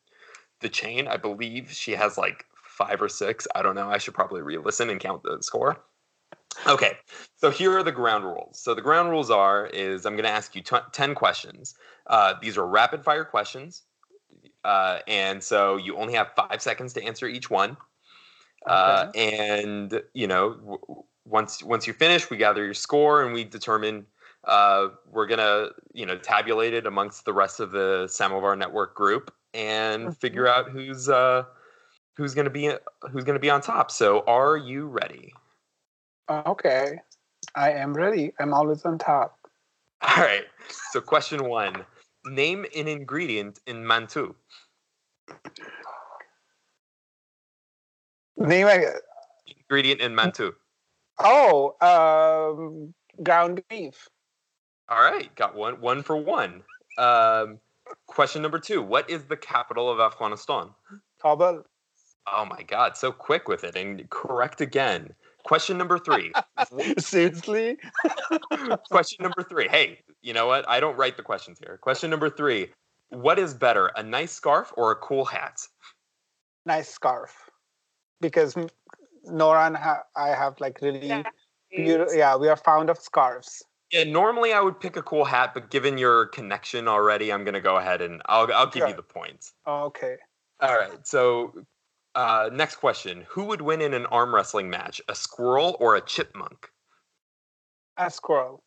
[0.61, 1.09] the chain.
[1.09, 2.45] I believe she has like
[2.81, 3.47] five or six.
[3.55, 3.91] I don't know.
[3.91, 5.85] I should probably re-listen and count the score.
[6.67, 6.93] Okay,
[7.37, 8.59] so here are the ground rules.
[8.59, 11.75] So the ground rules are is I'm going to ask you t- ten questions.
[12.07, 13.83] Uh, these are rapid fire questions,
[14.65, 17.77] uh, and so you only have five seconds to answer each one.
[18.67, 23.45] Uh, and you know, w- once once you finish, we gather your score and we
[23.45, 24.07] determine.
[24.45, 29.33] Uh, we're gonna you know tabulate it amongst the rest of the Samovar Network group
[29.53, 30.13] and mm-hmm.
[30.13, 31.09] figure out who's
[32.17, 32.71] who's gonna be
[33.11, 33.91] who's gonna be on top.
[33.91, 35.33] So, are you ready?
[36.31, 37.01] Okay,
[37.55, 38.33] I am ready.
[38.39, 39.39] I'm always on top.
[40.03, 40.45] All right.
[40.93, 41.85] So, question one
[42.25, 44.35] Name an ingredient in mantou.
[48.37, 48.85] Name a
[49.59, 50.53] ingredient in mantou.
[51.19, 54.09] Oh, um, ground beef.
[54.89, 55.81] All right, got one.
[55.81, 56.63] One for one.
[56.99, 57.59] Um,
[58.07, 60.71] question number two: What is the capital of Afghanistan?
[61.21, 61.65] Kabul.
[62.33, 65.15] Oh my God, so quick with it and correct again.
[65.45, 66.33] Question number three.
[66.99, 67.79] Seriously?
[68.91, 69.69] Question number three.
[69.69, 70.69] Hey, you know what?
[70.69, 71.79] I don't write the questions here.
[71.81, 72.69] Question number three.
[73.09, 75.61] What is better, a nice scarf or a cool hat?
[76.67, 77.51] Nice scarf.
[78.21, 78.55] Because
[79.27, 81.23] Nura and I have like really yeah.
[81.71, 83.63] beautiful, yeah, we are fond of scarves.
[83.91, 87.61] Yeah, normally I would pick a cool hat, but given your connection already, I'm gonna
[87.61, 88.89] go ahead and I'll I'll give sure.
[88.89, 89.53] you the points.
[89.67, 90.17] Oh, okay.
[90.61, 91.05] All right.
[91.07, 91.55] So
[92.15, 96.01] Uh, next question: Who would win in an arm wrestling match, a squirrel or a
[96.01, 96.69] chipmunk?
[97.97, 98.63] A squirrel.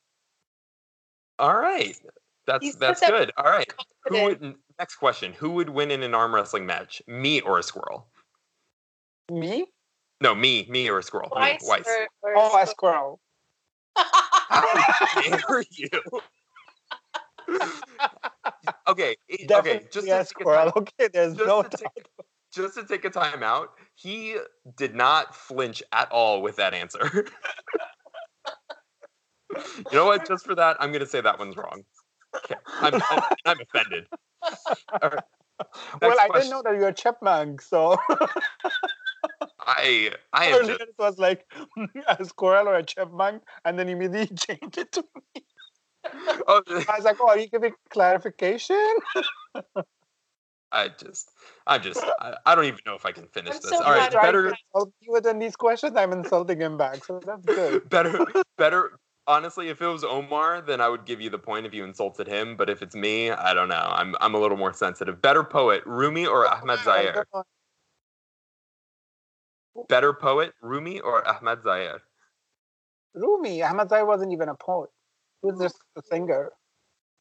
[1.40, 1.96] All right,
[2.48, 3.32] that's He said that's good.
[3.38, 3.68] All right.
[4.06, 5.34] Who would next question?
[5.34, 8.08] Who would win in an arm wrestling match, me or a squirrel?
[9.32, 9.66] Me?
[10.22, 11.30] No, me, me or a squirrel.
[11.36, 11.88] Me, Weiss Weiss.
[11.88, 13.20] or- or Oh, a squirrel.
[13.96, 15.90] How dare you?
[18.88, 19.86] okay, i- okay.
[19.92, 20.72] Just a to, take squirrel.
[20.78, 21.72] Okay, there's just no doubt.
[21.72, 22.08] take,
[22.54, 24.38] just to take a time out, he
[24.78, 27.10] did not flinch at all with that answer.
[29.56, 30.28] you know what?
[30.28, 31.84] Just for that, I'm going to say that one's wrong.
[32.36, 33.02] Okay, I'm,
[33.46, 34.08] I'm offended.
[35.02, 35.24] Right.
[36.02, 36.34] Well, I question.
[36.34, 37.96] didn't know that you're a chipmunk, so
[39.60, 41.46] I I am earlier just it was like
[42.08, 45.44] a squirrel or a chipmunk, and then immediately changed it to me.
[46.48, 48.96] oh, I was like, "Oh, are you giving clarification?"
[50.74, 51.32] I just
[51.68, 53.72] I'm just I, I don't even know if I can finish I'm this.
[53.72, 55.96] so All right, better be within these questions.
[55.96, 57.88] I'm insulting him back, so that's good.
[57.90, 58.26] better
[58.58, 61.86] better honestly if it was omar then i would give you the point if you
[61.86, 65.22] insulted him but if it's me i don't know i'm i'm a little more sensitive
[65.22, 67.26] better poet rumi or Ahmad Zahir
[69.88, 72.02] better poet rumi or Ahmad Zahir
[73.14, 74.90] Rumi, Ahmad Zai wasn't even a poet.
[75.42, 76.52] He was just a singer.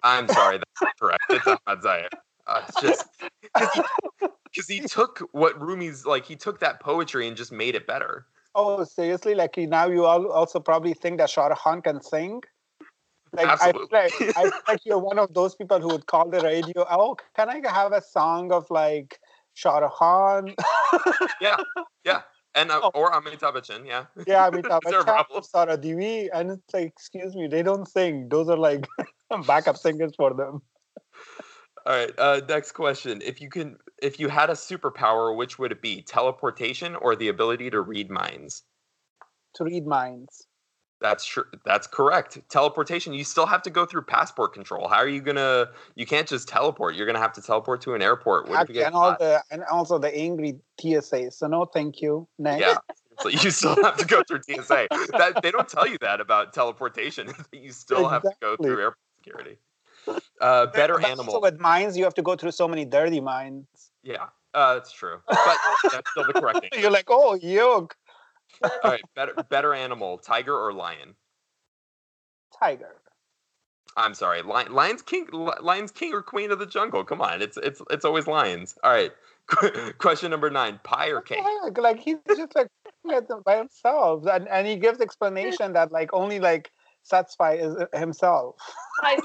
[0.03, 2.09] i'm sorry that's correct it's Ahmad Zahir
[2.47, 3.09] uh, it's just
[3.55, 8.27] because he, took what rumi's like he took that poetry and just made it better
[8.55, 9.35] Oh, seriously?
[9.35, 12.43] Like now you all also probably think that Shah Rukh Khan can sing?
[13.33, 13.99] Like I feel Absolutely.
[13.99, 17.17] like, I feel like you're one of those people who would call the radio, oh,
[17.35, 19.19] can I have a song of like
[19.55, 20.55] Shah Rukh Khan?
[21.41, 21.57] yeah
[22.55, 22.91] and uh, Oh.
[22.95, 25.43] or amitabh bachchan yeah yeah, I mean, Is a problem?
[25.43, 28.29] Sara Devi, and it's like, excuse me, they don't sing.
[28.29, 28.87] Those are like
[29.47, 30.61] backup singers for them.
[31.85, 32.13] All right.
[32.19, 33.21] Uh, next question.
[33.25, 36.03] If you can, if you had a superpower, which would it be?
[36.03, 38.63] Teleportation or the ability to read minds?
[39.55, 40.47] To read minds.
[41.01, 41.45] That's true.
[41.65, 42.39] That's correct.
[42.49, 43.13] Teleportation.
[43.13, 44.87] You still have to go through passport control.
[44.87, 45.71] How are you gonna?
[45.97, 46.95] You can't just teleport.
[46.95, 48.49] You're gonna have to teleport to an airport.
[48.49, 51.33] What if you Actually, get and all the and also the angry TSA.
[51.33, 52.29] So no, thank you.
[52.39, 52.61] Next.
[52.61, 52.77] Yeah.
[53.21, 54.87] So you still have to go through TSA.
[55.19, 57.33] That they don't tell you that about teleportation.
[57.53, 59.59] you still have to go through airport security.
[60.43, 61.35] Uh, better But animal.
[61.35, 63.67] Also with mines, you have to go through so many dirty mines.
[64.03, 65.21] yeah, uh, that's true.
[65.29, 65.57] But
[65.93, 66.81] that's still the correct answer.
[66.81, 67.93] You're like, oh, yuck.
[68.63, 71.15] All right, better better animal, tiger or lion?
[72.59, 72.97] Tiger.
[73.97, 77.05] I'm sorry, lion, lion's king, lion's king or queen of the jungle.
[77.05, 78.77] Come on, it's it's it's always lions.
[78.83, 79.13] All right,
[79.99, 81.39] question number nine: pie or cake?
[81.77, 82.69] Like he's just like
[83.45, 86.71] by himself, and and he gives explanation that like only like
[87.03, 88.57] satisfy is himself.
[89.01, 89.21] I-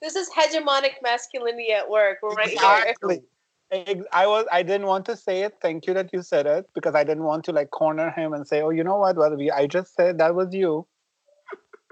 [0.00, 2.52] this is hegemonic masculinity at work right.
[2.52, 3.22] Exactly.
[3.70, 5.54] Ex- I was I didn't want to say it.
[5.62, 8.46] Thank you that you said it because I didn't want to like corner him and
[8.46, 9.16] say, oh, you know what?
[9.16, 10.86] Well, we I just said that was you.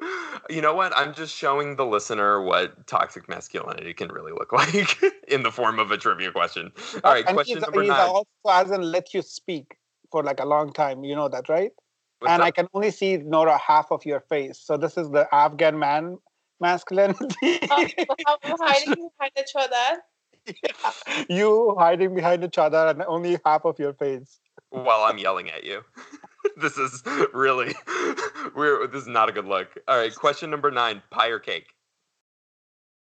[0.48, 0.96] You know what?
[0.96, 4.96] I'm just showing the listener what toxic masculinity can really look like
[5.26, 6.72] in the form of a trivia question.
[7.04, 8.08] All right, and question he's, number he's nine.
[8.08, 9.76] also hasn't let you speak
[10.10, 11.04] for like a long time.
[11.04, 11.72] You know that, right?
[12.20, 14.58] What's and I can only see Nura half of your face.
[14.58, 16.16] So this is the Afghan man
[16.60, 17.62] masculinity.
[17.70, 17.86] Um,
[18.26, 20.02] how we're hiding behind each other.
[21.28, 24.40] you hiding behind each other and only half of your face.
[24.70, 25.82] While I'm yelling at you.
[26.56, 27.02] this is
[27.32, 27.74] really
[28.54, 29.68] we're this is not a good look.
[29.86, 31.74] All right, question number nine: pie or cake?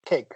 [0.04, 0.32] Cake.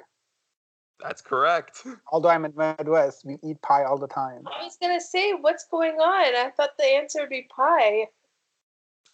[1.01, 1.85] That's correct.
[2.13, 4.45] Although I'm in Midwest, we eat pie all the time.
[4.47, 6.47] I was gonna say, what's going on?
[6.47, 8.07] I thought the answer would be pie.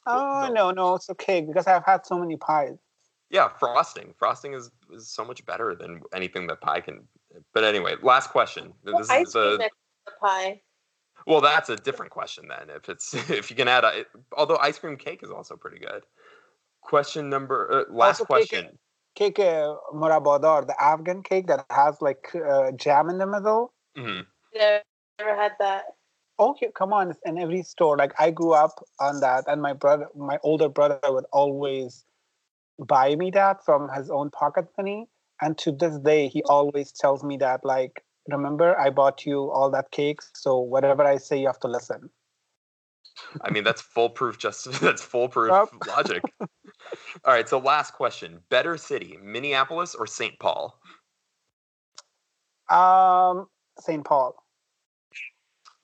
[0.06, 0.52] Oh No.
[0.52, 2.76] no, no, it's okay because I've had so many pies.
[3.30, 4.14] Yeah, frosting.
[4.18, 7.06] Frosting is, is so much better than anything that pie can.
[7.52, 8.72] But anyway, last question.
[8.84, 10.62] Well, This ice is cream the next to the pie.
[11.26, 11.40] well.
[11.40, 12.70] That's a different question then.
[12.74, 14.06] If it's if you can add, a,
[14.36, 16.04] although ice cream cake is also pretty good.
[16.80, 18.78] Question number uh, last Also question.
[19.14, 23.74] Cake uh, murabadar, the Afghan cake that has like uh, jam in the middle.
[23.96, 24.26] Mhm.
[24.54, 24.82] Never,
[25.18, 25.84] never had that.
[26.38, 27.10] Oh, come on!
[27.10, 27.96] It's in every store.
[27.98, 32.04] Like I grew up on that, and my brother, my older brother, would always
[32.78, 35.08] buy me that from his own pocket money.
[35.40, 39.70] And to this day, he always tells me that, like, remember, I bought you all
[39.70, 42.10] that cakes, so whatever I say, you have to listen.
[43.42, 44.38] I mean, that's foolproof.
[44.38, 45.68] Just that's foolproof Yep.
[45.86, 46.22] logic.
[47.24, 47.48] All right.
[47.48, 50.38] So last question: Better city, Minneapolis or St.
[50.38, 50.80] Paul?
[52.70, 53.46] Um,
[53.80, 54.04] St.
[54.04, 54.34] Paul,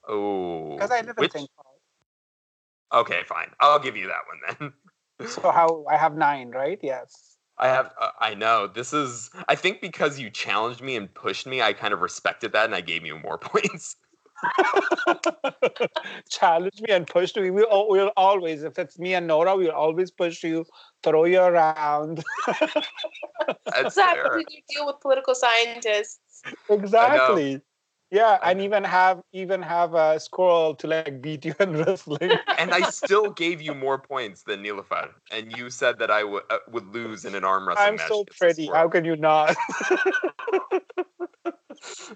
[0.08, 1.48] Oh, because I live in St.
[1.56, 3.00] Paul.
[3.00, 3.48] Okay, fine.
[3.60, 4.72] I'll give you that one then.
[5.26, 6.78] So how I have nine, right?
[6.82, 7.36] Yes.
[7.56, 7.92] I have.
[8.00, 9.30] Uh, I know this is.
[9.48, 12.74] I think because you challenged me and pushed me, I kind of respected that, and
[12.74, 13.96] I gave you more points.
[16.28, 17.50] challenge me and push me.
[17.50, 20.66] We al- we'll always, if it's me and Nura, we'll always push you,
[21.02, 22.22] throw you around.
[22.46, 24.38] That's That's how fair.
[24.38, 26.42] you deal with political scientists.
[26.68, 27.60] exactly.
[28.10, 32.38] Yeah, and even have even have a squirrel to like beat you in wrestling.
[32.58, 36.44] And I still gave you more points than Nilafar, and you said that I would
[36.50, 38.08] uh, would lose in an arm wrestling I'm match.
[38.08, 38.66] so against a pretty.
[38.66, 39.56] How can you not?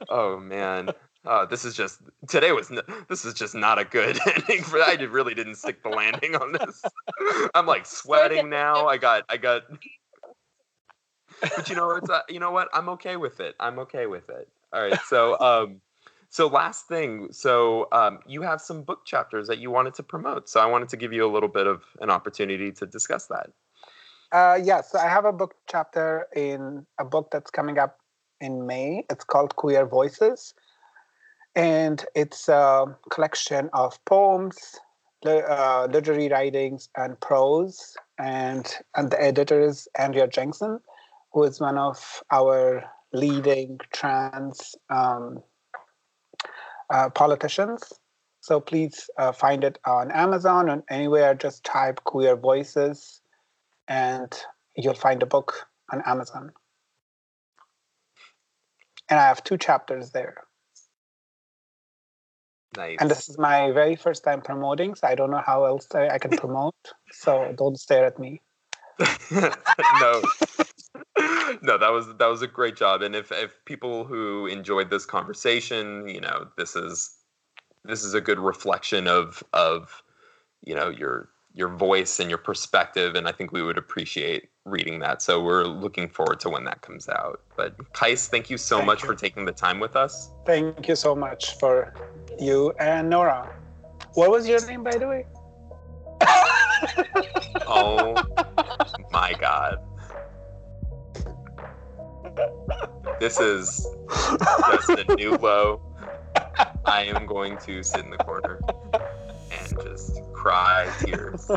[0.09, 0.91] Oh man,
[1.27, 4.63] uh, this is just today was n- this is just not a good ending.
[4.63, 6.83] For I did, really didn't stick the landing on this.
[7.55, 8.87] I'm like sweating now.
[8.87, 9.65] I got I got.
[11.41, 13.57] But you know it's uh, you know what I'm okay with it.
[13.61, 14.49] I'm okay with it.
[14.73, 15.81] All right, so um,
[16.31, 20.49] so last thing, so um, you have some book chapters that you wanted to promote.
[20.49, 23.51] So I wanted to give you a little bit of an opportunity to discuss that.
[24.31, 27.99] Uh, yeah, so I have a book chapter in a book that's coming up
[28.41, 29.05] in May.
[29.09, 30.53] It's called Queer Voices.
[31.57, 34.59] And it's a collection of poems,
[35.25, 37.97] uh, literary writings, and prose.
[38.19, 40.83] And, and the editor is Andrea Jenkins,
[41.33, 45.43] who is one of our leading trans um,
[46.91, 47.93] uh, politicians.
[48.41, 51.35] So please uh, find it on Amazon and anywhere.
[51.35, 53.21] Just type Queer Voices
[53.89, 54.33] and
[54.77, 56.51] you'll find a book on Amazon.
[59.11, 60.45] And I have two chapters there.
[62.77, 62.99] Nice.
[63.01, 66.09] And this is my very first time promoting, so I don't know how else I
[66.09, 66.75] I can promote.
[67.11, 68.43] so don't stare at me.
[69.31, 70.23] no
[71.63, 75.05] no that was that was a great job and if if people who enjoyed this
[75.07, 77.17] conversation you know this is
[77.85, 80.03] this is a good reflection of of
[80.65, 84.99] you know your your voice and your perspective and i think we would appreciate reading
[84.99, 88.77] that so we're looking forward to when that comes out but Qais thank you so
[88.77, 89.09] Thank much you.
[89.09, 91.95] for taking the time with us Thank you so much for
[92.39, 93.49] you and Nura.
[94.15, 95.27] What was your name, by the way?
[97.67, 98.15] oh
[99.11, 99.79] my god
[103.21, 103.87] this is
[104.31, 105.81] just a new low.
[106.85, 108.61] I am going to sit in the corner
[108.93, 111.51] and just cry tears.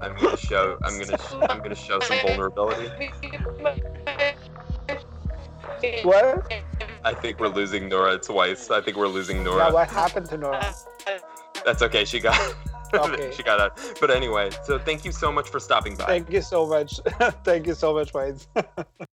[0.00, 0.78] I'm gonna show.
[0.82, 1.18] I'm gonna.
[1.18, 2.90] Sh- I'm gonna show some vulnerability.
[6.02, 6.52] what?
[7.04, 8.70] I think we're losing Nura twice.
[8.70, 9.72] I think we're losing Yeah, Nura.
[9.72, 10.74] what happened to Nura?
[11.64, 12.04] That's okay.
[12.04, 12.54] She got.
[12.94, 13.30] Okay.
[13.36, 13.78] she got out.
[14.00, 16.04] But anyway, so thank you so much for stopping by.
[16.06, 17.00] Thank you so much.
[17.44, 18.46] Thank you so much, Weiss.